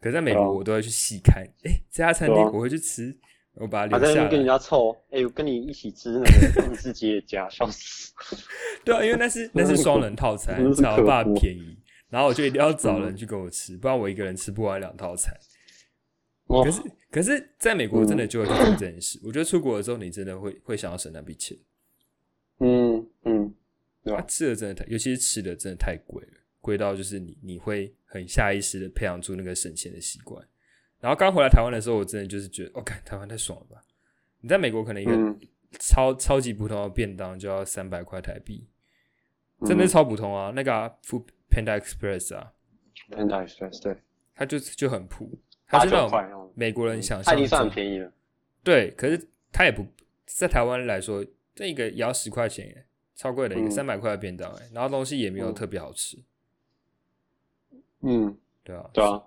[0.00, 3.16] 可是在美国，我都会去细看，哎、这家餐厅我会去吃，
[3.54, 8.12] 我把它留下跟人家凑，哎、我跟你一起吃那个日式吉野家，笑死。
[8.84, 11.76] 对啊，因为那是 那是双人套餐真，的是才有办可恶法便宜。
[12.08, 15.34] 然后我就一定要找人去跟我吃，不然我一个人吃不完两套餐。
[16.46, 19.20] 哇可是可是在美国真的就会发生这件事。
[19.24, 21.58] 我觉得出国的时候，你真的会会想要省那笔钱。
[24.08, 24.26] 对啊吧？
[24.26, 30.46] 吃的真的太，尤其是吃的真的太贵了，贵到就是你你会很下意识的培养出那个省钱的习惯。
[31.00, 33.84] 然后刚回来台湾的时候，我真的就是觉得，哦，看台湾太爽了吧！
[34.40, 35.38] 你在美国可能一个嗯，
[35.78, 38.66] 超、超级普通的便当就要三百块台币，
[39.64, 40.52] 真的是超普通啊！
[40.56, 42.52] 那个、啊、Food Panda Express 啊
[43.10, 43.96] ，Panda Express 对，
[44.34, 48.12] 它就就很普，它八是那种美国人想象它已经算很便宜了。
[48.64, 49.86] 对，可是它也不
[50.26, 52.86] 在台湾来说，这一个也要十块钱耶，
[53.18, 53.70] 超贵的一个嗯。
[53.70, 55.54] 三百块的便当哎，然后东西也没有嗯。
[55.54, 56.16] 特别好吃，
[58.02, 59.20] 嗯，对啊，对啊，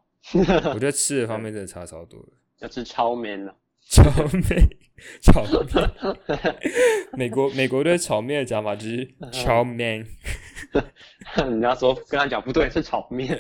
[0.74, 2.30] 我觉得吃的方面真的差超多的。
[2.60, 3.56] 要吃超 man 了。
[3.90, 4.70] 炒面，
[5.22, 5.90] 炒面，
[7.14, 10.06] 美国美国对炒面的讲法就是炒面，
[11.36, 13.38] 人家说跟他讲不对，是炒面。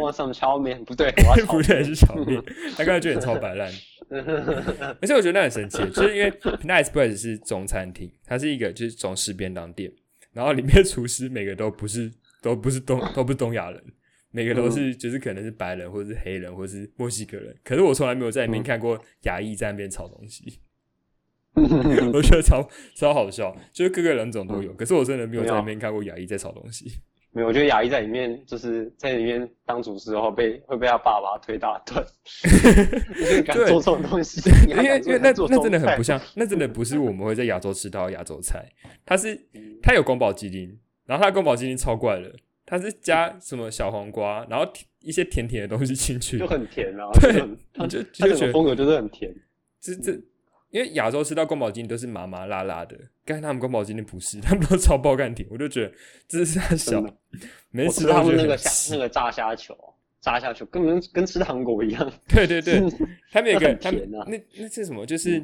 [0.00, 2.42] 我什么炒面不对，我要炒 不对是炒面，
[2.76, 3.72] 他刚才觉得很超白烂。
[5.00, 9.92] 而且我觉得那很神奇， 就是因为 Panda Express 是中餐厅，它是一个就是中式便当店，
[10.32, 13.82] 然后里面厨师每个都不是都不是东都不是东亚人，
[14.30, 20.60] 每个都是就是可能是白人或者是黑人或者是墨西哥人，可是我从来没有在里面看过亚裔在那边炒东西。
[22.12, 24.74] 我觉得超超好笑，就是各个人种都有。
[24.74, 27.00] 可是我真的没有在那边看过亚裔在炒东西。
[27.36, 32.02] 没有，我觉得亚裔在里面就是在里面当主持后被会被他爸爸推打断，
[33.44, 38.66] 敢做这种东西，因为因为那那真的很不像，那真的不是我们会在亚洲吃到亚洲菜。
[39.04, 39.38] 它是
[39.82, 42.34] 它有宫保鸡丁，然后它宫保鸡丁超怪的，
[42.64, 44.66] 它是加什么小黄瓜，然后
[45.00, 47.10] 一些甜甜的东西进去，就很甜啊。
[47.20, 49.30] 对，就就觉得风格就是很甜，
[49.78, 50.18] 这这。
[50.70, 55.92] 因为亚洲吃到宫保鸡丁都是麻麻辣辣的，刚才他们宫保鸡丁不是， 他们都超爆干甜，我就觉得
[56.28, 57.02] 这是他小，
[57.70, 59.76] 没吃他们那个虾那个炸虾球，
[60.20, 62.12] 炸虾球根本跟吃糖果一样。
[62.28, 62.80] 对对对，
[63.32, 65.06] 他们有个他们那那是什么？
[65.06, 65.42] 就是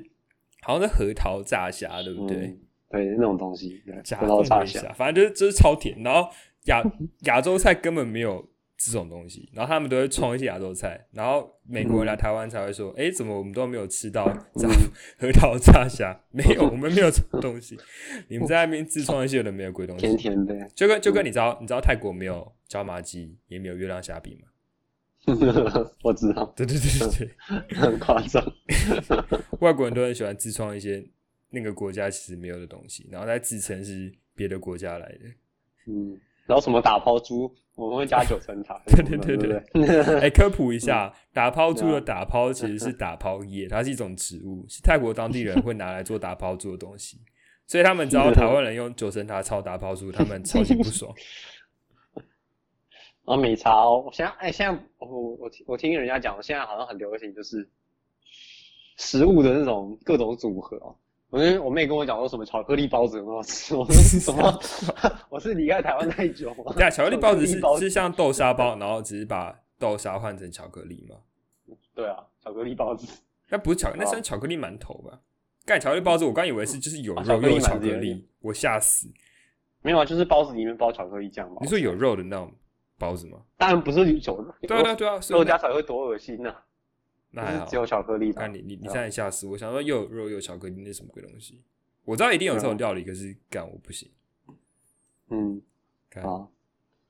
[0.62, 2.59] 好像是核桃炸虾，对不对？
[2.91, 3.83] 对，那种东西，
[4.18, 6.03] 核桃炸虾，反正就是就是超甜。
[6.03, 6.29] 然后
[6.66, 6.83] 亚
[7.25, 8.51] 亚洲菜根本没有。
[8.91, 14.26] 这种东西，然后他们都会创一些亚洲菜，然后美国人来台湾才会说：“哎，怎么我们都没有吃到
[14.57, 14.68] 炸
[15.18, 16.18] 核桃炸虾？
[16.33, 17.78] 没有，我们没有这种东西。
[18.28, 20.68] 你们在那边自创一些有的没有鬼东西，甜甜的。
[20.74, 24.49] 就跟就跟你知道，你知道泰国没有椒麻鸡，也没有月亮虾饼吗？
[26.03, 27.28] 我知道，对对对对
[27.68, 28.43] 对，很夸张。
[29.61, 31.07] 外国人都很喜欢自创一些
[31.51, 35.20] 那个国家其实没有的东西，然后再自称是别的国家来的。
[35.87, 37.55] 嗯，然后什么打抛猪？
[37.74, 38.78] 我们会加九层塔。
[38.86, 39.61] 对对对对，
[40.20, 47.18] 哎，科普一下，打抛猪的打抛其实是打抛叶，它是一种植物，是泰国当地人会拿来做打抛猪的东西，
[47.66, 51.11] 所以他们知道台湾人用九层塔炒打抛猪，他们超级不爽。
[53.24, 57.66] 啊， 美茶哦，现在哎，现在我我我听人家讲，现在好像很流行，就是
[58.99, 60.95] 食物的那种各种组合哦。
[61.33, 64.61] 我跟我妹跟我讲说什么巧克力包子很好吃，我说 什么？
[65.30, 66.74] 我是离开台湾太久吗？
[66.76, 71.16] 对啊，巧克力包子是是像豆沙包，然后只是把豆沙换成巧克力吗？
[71.95, 73.07] 对啊，巧克力包子。
[73.49, 75.18] 那不是巧，那算巧克力馒头吧？
[75.64, 79.09] 盖巧克力包子，我刚以为是就是有肉又巧克力，我吓死。
[79.80, 81.57] 没有啊，就是包子里面包巧克力酱嘛。
[81.62, 82.53] 你说有肉的那种
[82.99, 83.39] 包子吗？
[83.57, 84.55] 当然不是有肉。
[84.68, 86.55] 对啊对啊，肉加才会多恶心呢。
[87.35, 88.30] 那还好，只有巧克力。
[88.37, 89.57] 那你你你现在吓死我！
[89.57, 91.59] 想说又有肉又有巧克力，那什么鬼东西？
[92.05, 94.11] 我知道一定有这种料理，可是干我不行。
[95.30, 95.62] 嗯，
[96.20, 96.53] 好，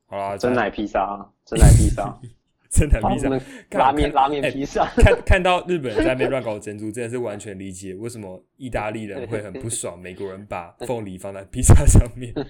[0.06, 2.20] 好啦，真奶披萨，真奶披萨，
[2.70, 3.28] 真奶披萨，
[3.76, 4.86] 拉面拉面披萨。
[4.94, 12.32] 看看到日本人在那边乱搞珍珠，真的是完全理解为什么意大利人会很不爽，美国人把凤梨放在披萨上面。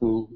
[0.00, 0.28] 嗯。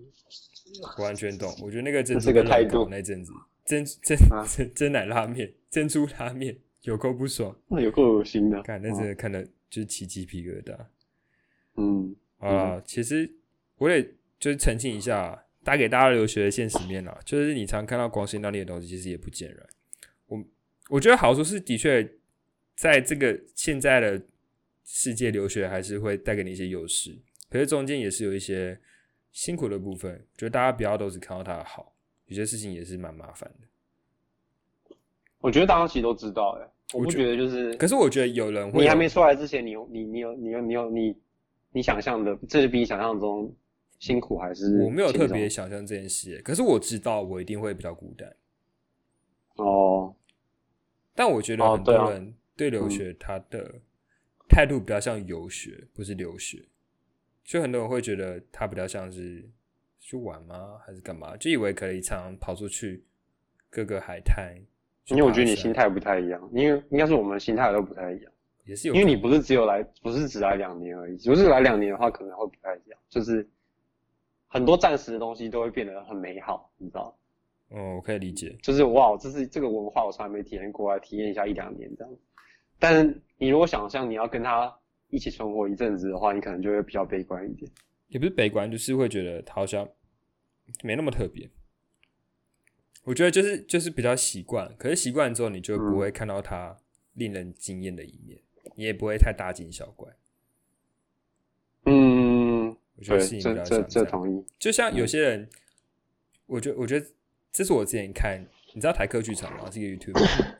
[0.98, 3.32] 完全懂，我觉得那个珍珠个态度那阵子，
[3.68, 4.16] 珍珍
[4.46, 10.74] 珍珍奶拉面、珍珠拉面有够不爽，那有够恶心的，看那真的看的就是起鸡皮疙瘩。
[11.76, 13.30] 嗯啊，其实
[13.76, 14.02] 我也
[14.40, 19.68] 就是澄清一下，打给大家留学的现实面啊，就是你常看到光鲜亮丽的东西，其实也不见然。
[20.28, 20.44] 我
[20.88, 22.10] 我觉得好处是，的确
[22.74, 24.22] 在这个现在的
[24.82, 27.18] 世界留学还是会带给你一些优势，
[27.50, 28.80] 可是中间也是有一些。
[29.30, 31.94] 辛苦的部分，觉得大家不要都只看到他的好，
[32.28, 34.96] 有些事情也是蛮麻烦的。
[35.40, 37.74] 我觉得大家其实都知道，哎，我不觉得就是。
[37.76, 41.16] 可是我觉得有人会，你还没出来之前，你有你你有你有你有你
[41.72, 43.52] 你想象的，这是比你想象中
[43.98, 44.82] 辛苦还是？
[44.82, 48.34] 我没有特别想象这件事，可是我知道我一定会比较孤单。
[49.56, 50.14] 哦。
[51.14, 53.74] 但我觉得很多人对留学他的
[54.48, 56.64] 态度比较像游学，不是留学。
[57.44, 59.48] 所以很多人会觉得他比较像是
[60.08, 61.36] 去玩吗，还是干嘛？
[61.36, 63.04] 就以为可以常跑出去
[63.68, 64.56] 各个海滩。
[65.08, 68.32] 因为我觉得你心态不太一样，因为应该是我们心态都不太一样。
[68.64, 71.18] 也是有，因为你不是只有来，不是只来两年而已。
[71.24, 72.98] 如果是来两年的话，可能会不太一样。
[73.10, 73.46] 就是
[74.46, 77.14] 很多暂时的东西都会变得很美好，你知道？
[77.68, 78.56] 哦，我可以理解。
[78.62, 82.14] 就是哇，这是这个文化，我从来没体验过来，体验一下一两年这样。
[82.78, 84.74] 但是你如果想象你要跟他。
[85.10, 87.70] 一起生活一阵子的话，你可能就会比较悲观一点。
[88.08, 89.88] 也不是悲观，就是会觉得他好像
[90.82, 91.50] 没那么特别。
[93.04, 96.76] 我觉得就是就是比较习惯，可是习惯之后，你就不会看到他
[97.14, 98.40] 令人惊艳的一面，
[98.76, 100.10] 你也不会太大惊小怪。
[101.84, 104.44] 嗯，我觉得是这这这同意。
[104.58, 105.48] 就像有些人，
[106.46, 107.06] 我觉得我觉得
[107.52, 108.44] 这是我之前看，
[108.74, 109.70] 你知道台客剧场吗？
[109.70, 110.52] 是一个 YouTube，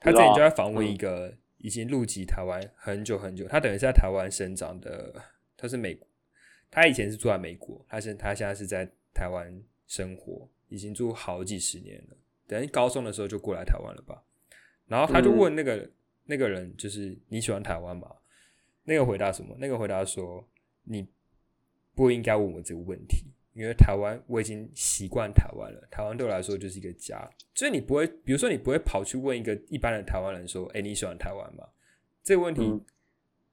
[0.00, 1.36] 他之前就在访问一个。
[1.58, 5.12] 已经入籍台湾很久很久，他等于是在台湾生长的，
[5.56, 5.98] 他是美，
[6.70, 14.22] 他以前是住在美国，他现他现在是在台湾生活，已经住好几十年了，等于高中的时候就过来台湾了吧。
[14.86, 15.90] 然后他就问那个
[16.24, 18.08] 那个人，就是你喜欢台湾吗？
[18.84, 19.56] 那个回答什么？
[19.58, 20.46] 那个回答说
[20.84, 21.08] 你
[21.94, 27.28] 不应该问我这个问题，因为台湾我已经习惯台湾了，台湾对我来说就是一个家。
[27.54, 31.66] 所以你不会，比如说你不会跑去问一个一般的台湾人说：“哎，你喜欢台湾吗？”
[32.22, 32.62] 这个问题，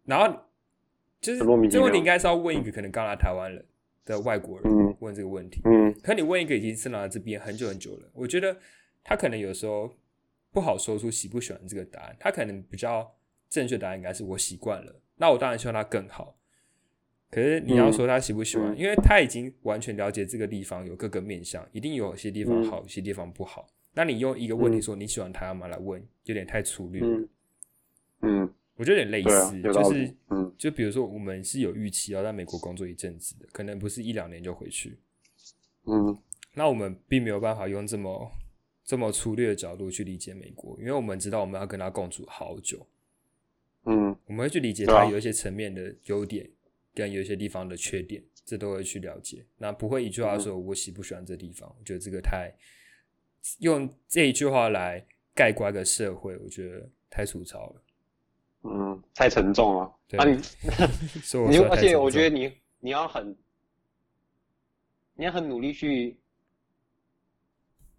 [0.05, 0.27] 然后
[1.21, 1.51] 就是这个
[1.83, 3.65] 问题应该是要问一个可能刚来台湾人
[4.05, 5.61] 的外国人问这个问题。
[5.65, 8.57] 嗯，可你问一个已经生长在这边很久很久了，我觉得
[9.03, 9.93] 他可能有时候
[10.51, 12.15] 不好说出喜不喜欢这个答案。
[12.19, 13.13] 他可能比较
[13.49, 15.01] 正确答案应该是我习惯了。
[15.17, 16.35] 那我当然希望他更好。
[17.29, 23.67] 可是你要说他喜不喜欢，因为他已经完全了解这个地方有各个面相，一定有些地方好，有些地方不好。
[23.95, 27.27] 那你用一个问题说你喜欢台湾吗来问，有点太粗略了。
[28.21, 34.97] 嗯，我觉得有点类似，就是，嗯，就比如说我们是有预期要在美国工作一阵子的，可能不是一两年就回去。
[35.85, 36.17] 嗯，
[36.53, 38.31] 那我们并没有办法用这么
[38.83, 42.85] 这么粗略的角度去理解美国，因为我们知道我们要跟他共处好久。
[43.85, 46.49] 嗯，我们会去理解他有一些层面的优点。
[46.95, 49.43] 跟有一些地方的缺点，这都会去了解。
[49.57, 51.67] 那不会一句话说我喜不喜欢这地方？
[51.79, 52.53] 我觉得这个太
[53.61, 55.03] 用这一句话来
[55.33, 57.81] 概括个社会，我觉得太粗糙了。
[58.63, 59.81] 嗯，太沉重了。
[60.17, 60.31] 啊你
[61.49, 63.35] 你而且我觉得你你要很
[65.15, 66.17] 你要很努力去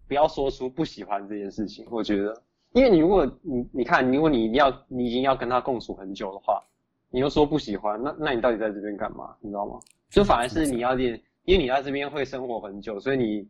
[0.07, 1.87] 不要说出不喜欢这件事情。
[1.91, 2.43] 我觉得，
[2.73, 6.63] 因为你如果你你看，如果你要你已经要跟他共处很久的话。
[7.11, 9.37] 你又说不喜欢，那那你到底在这边干嘛？
[9.39, 9.79] 你知道吗？
[10.11, 13.49] 就反而是你要练，因为你在这边会生活很久，所以你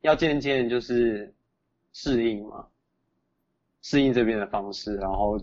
[0.00, 1.30] 要渐渐就是
[1.92, 2.66] 适应嘛，
[3.82, 5.38] 适应这边的方式，然后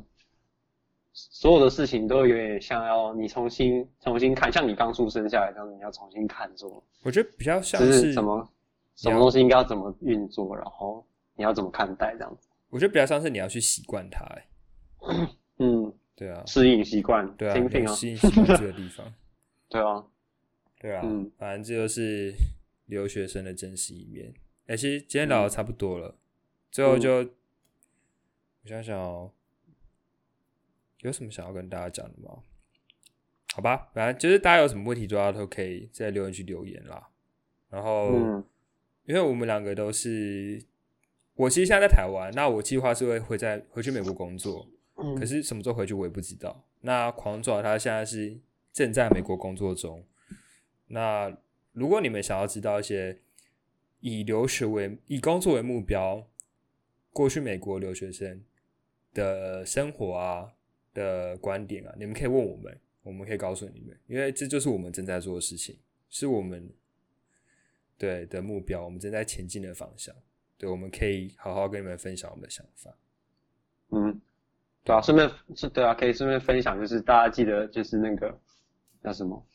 [1.32, 6.84] 所有的事情都有点像要你重新重新看，像你刚出生下来这样，你要重新看做。
[7.04, 8.50] 我觉得比较像是什么
[8.96, 11.06] 什么东西应该要怎么运作，然后
[11.36, 12.48] 你要怎么看待这样子。
[12.70, 14.26] 我觉得比较像是你要去习惯它。
[15.58, 15.94] 嗯。
[16.16, 17.54] 对啊，适应习惯，对啊，
[17.96, 19.14] 适应习惯这个地方，
[19.70, 20.06] 对啊，
[20.78, 22.34] 对啊，嗯，反正这就是
[22.88, 24.34] 留学生的真实一面。
[24.68, 26.18] 哎，其实今天聊的差不多了，
[26.70, 29.32] 最后就我想想哦，
[31.02, 32.44] 有什么想要跟大家讲的吗？
[33.54, 37.10] 好吧，反正就是大家有什么问题，主要都可以在留言区留言啦。
[37.70, 38.12] 然后，
[39.06, 40.64] 因为我们两个都是，
[41.36, 44.68] 我其实现在在台湾，那我计划是会会在回去美国工作。
[45.18, 46.66] 可是什么时候回去我也不知道。
[46.82, 48.38] 那狂爪他现在是
[48.74, 50.06] 正在美国工作中。
[50.88, 51.36] 那
[51.72, 53.20] 如果你们想要知道一些
[54.02, 56.28] 以留学为以工作为目标
[57.12, 58.44] 过去美国留学生
[59.14, 60.54] 的生活啊
[61.00, 65.78] 的观点啊，你们可以问我们，我们可以告诉你们，因为这就是我们正在做的事情，
[66.10, 66.70] 是我们
[67.98, 70.14] 对的目标，我们正在前进的方向。
[70.58, 72.94] 对，我们可以好好跟你们分享我们的想法。
[73.92, 74.20] 嗯。
[74.82, 78.36] 对啊，顺便是，对啊，可以顺便分享，就是大家记得，就是那个
[79.04, 79.46] 叫什么，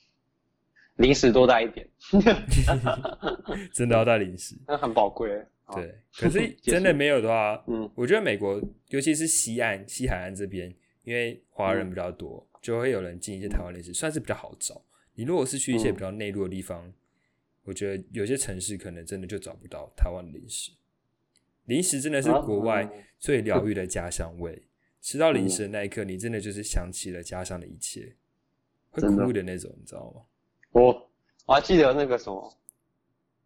[0.96, 1.88] 零食多带一点，
[3.72, 5.30] 真的要带零食， 那很宝贵。
[5.74, 10.72] 对，可是 真的没有的话，嗯，我觉得美国，尤其是西岸、西海岸这边，
[11.04, 14.82] 因为华人比较多，就会有人进一些台湾零食，算是比较好找。
[15.14, 16.92] 你如果是去一些比较内陆的地方，
[17.62, 20.72] 我觉得有些城市可能真的就找不到台湾零食。
[21.66, 24.66] 零食真的是国外最疗愈的家乡味。
[25.00, 28.16] 吃到零食的那一刻，你真的就是想起了家乡的一切，
[28.90, 30.22] 会哭的那种，你知道吗？
[30.72, 31.10] 我
[31.44, 32.58] 我还记得那个什么，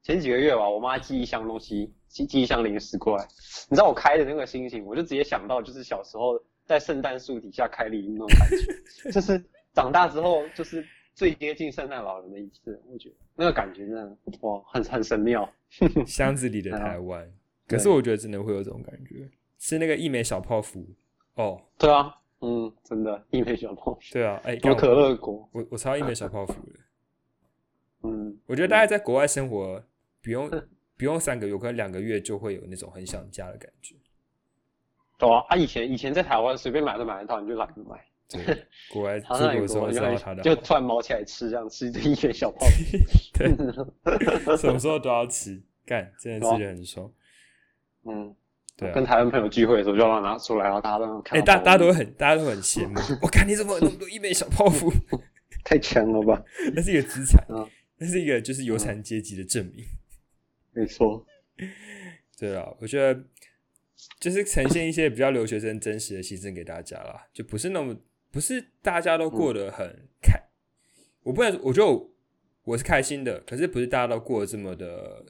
[0.03, 3.27] 前几个月吧，我妈寄一箱东西，寄寄一箱零食过来，
[3.69, 8.49] 你知道我开的那个心情，我就直接想到就是小时候在圣诞树底下开礼物那种感
[9.03, 9.43] 觉，就是
[9.73, 15.51] 长大之后就是最接近圣诞老人的一次，我觉得那个感觉真的哇，很很神妙。
[16.07, 17.27] 箱子里的台湾，
[17.67, 20.87] 可是我觉得真的会有这种感觉，是那个一枚小泡芙。
[21.37, 24.01] 哦，对啊，嗯，真的，一枚小泡芙。
[24.13, 26.79] 对啊，哎， 有可乐果，我我超一枚小泡芙的。
[28.05, 29.83] 嗯，我觉得大家在国外生活，
[30.23, 30.51] 不用
[30.99, 33.95] 不用三个月，可能两个月就会有那种很想家的感觉。
[35.19, 38.03] 对啊，啊，以前以前在台湾随便买都买得到，你就懒得买。
[38.29, 42.99] 对，国外 出国的时候就突然毛起来吃，这样吃一枚小泡芙。
[43.35, 47.11] 对， 什么时候都要吃，干，真的吃的很爽。
[48.05, 48.35] 嗯。
[48.77, 51.37] 对，跟台湾朋友聚会的时候就要拿出来，然后大家都看。
[51.37, 52.95] 哎，大大家都很，大家都很羡慕。
[53.21, 54.89] 我看你怎么那么多一枚小泡芙，
[55.65, 56.41] 太强了吧？
[56.77, 57.45] 那是一个资产，
[57.97, 59.85] 那是一个就是有产阶级的证明。
[60.73, 61.27] 没错。
[62.39, 63.21] 对啊，我觉得
[64.21, 67.97] 就是呈现一些比较留学生真实的牺牲给大家啦，就不是那么
[68.31, 70.41] 不是大家都过得很开。
[71.23, 72.11] 我不能，我觉得我
[72.65, 75.27] 我是开心的，可是不是大家都过得这么的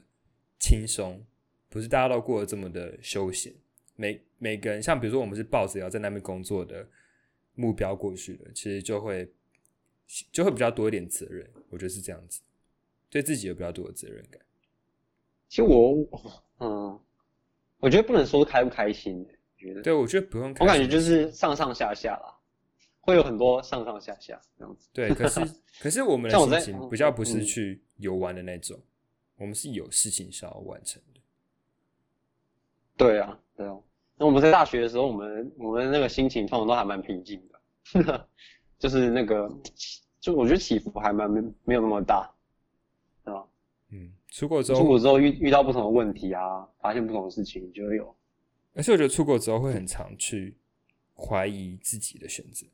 [0.59, 1.25] 轻松。
[1.71, 3.53] 不是大家都过得这么的休闲，
[3.95, 6.89] 每每个人像比如说我们是抱着要在那边工作的
[7.53, 9.31] 目标过去的，其实就会
[10.31, 12.41] 就会比较多一点责任，我觉得是这样子。
[13.07, 14.41] 对自己有比较多的责任感。
[15.47, 15.95] 其实我，
[16.57, 16.99] 嗯，
[17.79, 19.25] 我觉得不能说开不开心，
[19.57, 22.35] 觉得对我觉得不用开心，我感觉就是上上下下啦，
[23.01, 24.87] 会有很多上上下下这样子。
[24.93, 25.39] 对，可是
[25.81, 28.79] 可是我们的心情比较不是嗯去游玩的那种，
[29.37, 31.19] 我们是有事情想要完成的。
[32.97, 33.77] 对啊，对啊。
[34.17, 37.41] 那我们在大学的时候，我们我们那个心情通常都还蛮平静
[38.03, 38.27] 的，
[38.77, 39.49] 就是那个，
[40.19, 42.29] 就我觉得起伏还蛮没没有那么大，
[43.23, 43.47] 对吧？
[43.91, 48.15] 嗯，出国之后，出国之后遇遇到不同的问题啊，发现不同的事情，就会有。
[48.75, 50.55] 而且我觉得出国之后会很常去
[51.15, 52.67] 怀疑自己的选择，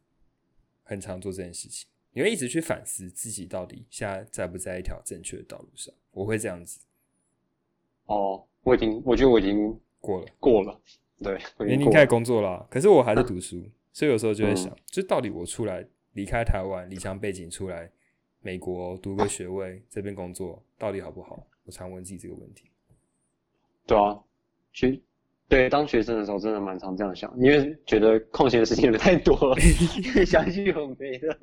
[0.83, 1.87] 很常做这件事情。
[2.11, 5.93] 你会一直去反思自己到底现在在不在一条正确的道路上。
[6.11, 6.79] 我会这样子
[8.05, 10.27] 哦，我已经，我觉得我已经过了。
[10.39, 10.79] 过了，
[11.21, 17.91] 对，我已经开始工作了，可是我还在 读书，所以有时候就会嗯想，就到底我出来离开台湾，离乡背景出来
[18.45, 21.43] 美国读个学位，这边工作到底好不好？
[21.63, 22.69] 我常问自己这个问题。
[23.87, 24.15] 对啊，
[24.71, 25.01] 学
[25.49, 29.59] 对当学生的时候真的蛮常这样想，因为觉得空闲的事情有点太多了，
[30.23, 31.35] 想去有没的。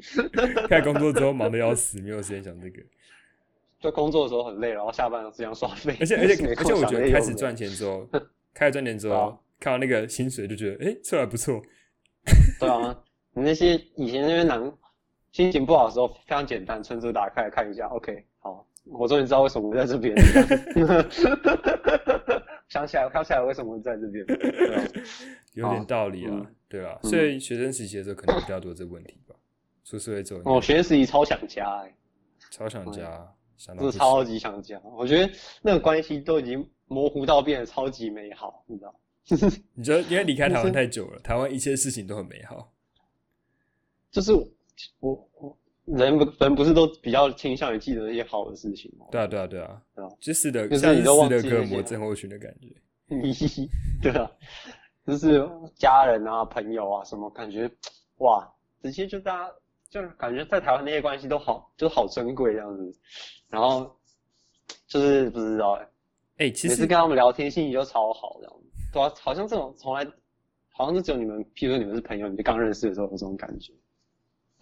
[0.68, 2.80] 开始工作之后忙的要死，没有时间想这个。
[3.80, 5.96] 就工作的时候很累，然后下班只想耍废。
[5.98, 8.08] 而且而且而且我觉得 开始赚钱之后，
[8.54, 11.60] 开始赚钱之后啊，看到那个薪水就觉得，哎、这还不错。
[12.60, 12.96] 对啊，
[13.32, 14.72] 你那些以前那些难，
[15.32, 20.14] 心情不好的时候非常简单，存折打开来看一下，OK，好，我终于知道为什么我在这边。
[22.68, 24.24] 想起来，想起来为什么在这边。
[24.26, 24.84] 对啊，
[25.54, 29.34] 有点道理啊，嗯对啊，嗯所以学生时期的时候可能比较多这个问题吧。
[29.84, 31.94] 出社会之后，哦，学生时期超想家、欸，
[32.50, 34.80] 超想家，想到超级想家。
[34.84, 35.30] 我觉得
[35.60, 38.94] 那个关系都已经模糊到变得超级美好，你知道？
[39.74, 42.72] 你觉得因为离开台湾太久了，台湾一切事情都很美好。
[44.10, 44.32] 就是
[45.00, 49.06] 我我人不人不是都比较倾向于记得那些好的事情吗？
[49.10, 52.68] 对啊，对啊，对啊对啊，就是的就是像你都忘记那些摩症候群的感觉。
[54.00, 54.30] 对啊，
[55.06, 57.70] 就是家人啊、朋友啊什么，感觉
[58.18, 58.48] 哇，
[58.82, 59.54] 直接就大家
[59.90, 62.98] 就是感觉在台湾那些关系都好，就是好珍贵这样子。
[63.48, 63.94] 然后
[64.86, 68.70] 就是不知道哎、哎、其实每次跟他们聊天，心情就超好这样子。
[68.92, 70.06] 对啊，好像这种从来
[70.70, 73.74] 好像是只有你们，譬如说你们是朋友，你就刚认识的时候有这种感觉，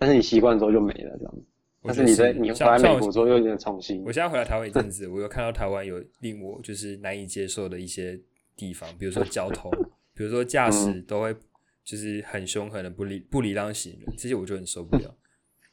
[0.00, 1.44] 但是你习惯之后就没了这样子。
[1.82, 8.18] 但是你在你来美国之后又有点重新我，现在回来台湾一阵子，我又看到台湾有令我就是难以接受的一些
[8.56, 9.70] 地方，比如说交通，
[10.14, 11.36] 比如说驾驶都会
[11.84, 15.14] 就是很凶狠的不礼不礼让行人，这些我就很受不了。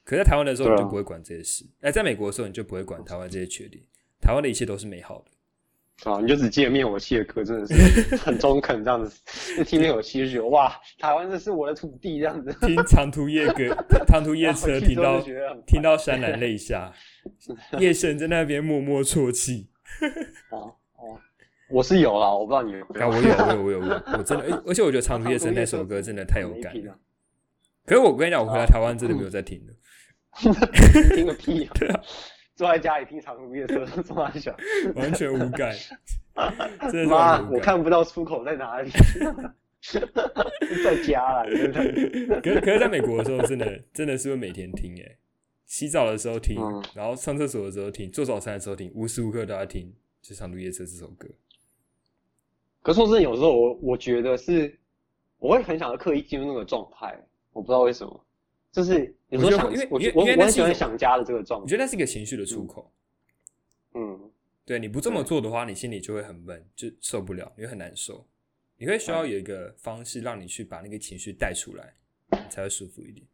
[0.04, 3.84] 可在台湾的时候，你就不会管这些事；哎，在美国的时候，你就不会管台湾这些缺点。
[4.22, 5.32] 台湾的一切都是美好的。
[6.04, 9.20] 啊，你就只记得灭火器的歌，真的是很中肯这样子。
[9.58, 12.56] 就 听灭火器就觉得哇，台湾这是我的土地这样子。
[12.62, 13.76] 听 长途夜歌、
[14.08, 15.20] 长途夜车，听到
[15.66, 16.94] 听到潸然泪下，
[17.80, 19.68] 夜神在那边默默啜泣。
[20.52, 21.20] 哦哦，
[21.70, 23.10] 我是有啦，我不知道你有没啊，有。
[23.10, 26.96] 我有，我有，我有，我有我真的，而而且我觉得《长途夜车》那首歌真的太有感了。
[27.86, 29.74] 可是我跟你讲，我回来台湾真的没有在听了。
[31.16, 32.00] 听个屁啊！
[32.58, 34.54] 坐在家里听长途夜车，这么小，
[34.96, 35.74] 完全无感，
[36.34, 37.52] 妈完，全无感。
[37.52, 38.90] 我看不到出口在哪里。
[40.84, 42.42] 在家啦， 真的。
[42.42, 45.18] 可是可是在美国的时候，真的真的是会每天听诶，
[45.68, 51.30] 洗澡的时候听，嗯然后上厕所的时候听，做早餐的时候听，无时无刻都在听，就《长途夜车》这首歌。
[52.82, 54.76] 可是说真的，有时候我我觉得是，
[55.38, 57.16] 我会很想要刻意进入那个状态，
[57.54, 58.26] 我不知道为什么，
[58.78, 61.64] 就是有时候想我觉得因为，我因为我我很喜欢想家的这个状态。
[61.64, 62.94] 我觉得那是一个情绪的出口。
[63.96, 64.32] 嗯，
[64.64, 68.24] 对，你不这么做的话，你心里就会很闷，就受不了，你会很难受。
[68.78, 71.92] 你会需要有一个方式让你去把那个情绪带出来，
[72.30, 73.26] 你才会舒服一点。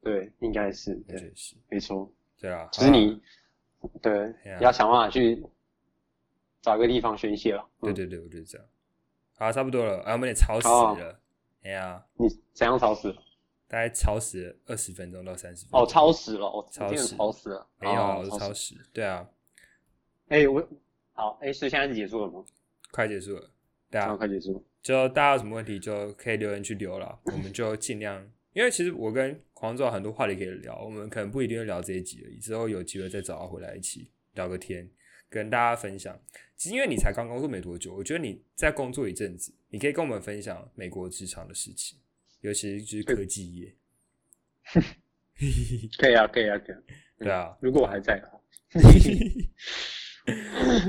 [0.00, 1.32] 对，应该是对，
[1.70, 2.12] 没错。
[2.40, 2.68] 对啊。
[2.72, 3.22] 就是你
[4.02, 5.40] 对要想办法去
[6.60, 7.64] 找一个地方宣泄了。
[7.82, 8.66] 嗯，对对对，我觉得这样。
[9.36, 11.20] 好，差不多了，啊，我们也吵死哦了。
[11.62, 13.14] 哎呀，你怎样超时？
[13.68, 15.80] 大概超时了二十分钟到三十分钟。
[15.80, 17.68] 哦，超时了，我超时超时了。
[17.78, 18.74] 没有啊，我超时。
[18.92, 19.28] 对啊，
[20.28, 20.66] 哎，我
[21.12, 22.44] 好，哎，是现在是结束了吗？
[22.90, 23.50] 快结束了。
[23.90, 24.64] 对啊，快结束。
[24.82, 28.26] 就大家有什么问题就可以留言去留了，我们就尽量。
[28.54, 34.88] 因为其实我跟黄总很多话题可以聊，我们可能不一定会聊这一集而已，之后有机会再找他回来一起聊个天，
[35.28, 36.18] 跟大家分享。
[36.56, 41.98] 其实因为你才刚工作没多久，我觉得你在工作一阵子，你可以跟我们分享美国职场的事情，
[42.40, 43.74] 尤其是就是科技业。
[45.98, 46.80] 可以啊，可以啊，可以啊。
[47.18, 48.40] 对啊，如果我还在的话。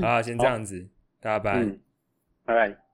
[0.02, 0.88] 好，先这样子，
[1.20, 1.64] 大家拜。
[1.64, 1.78] 拜，
[2.44, 2.89] 拜拜。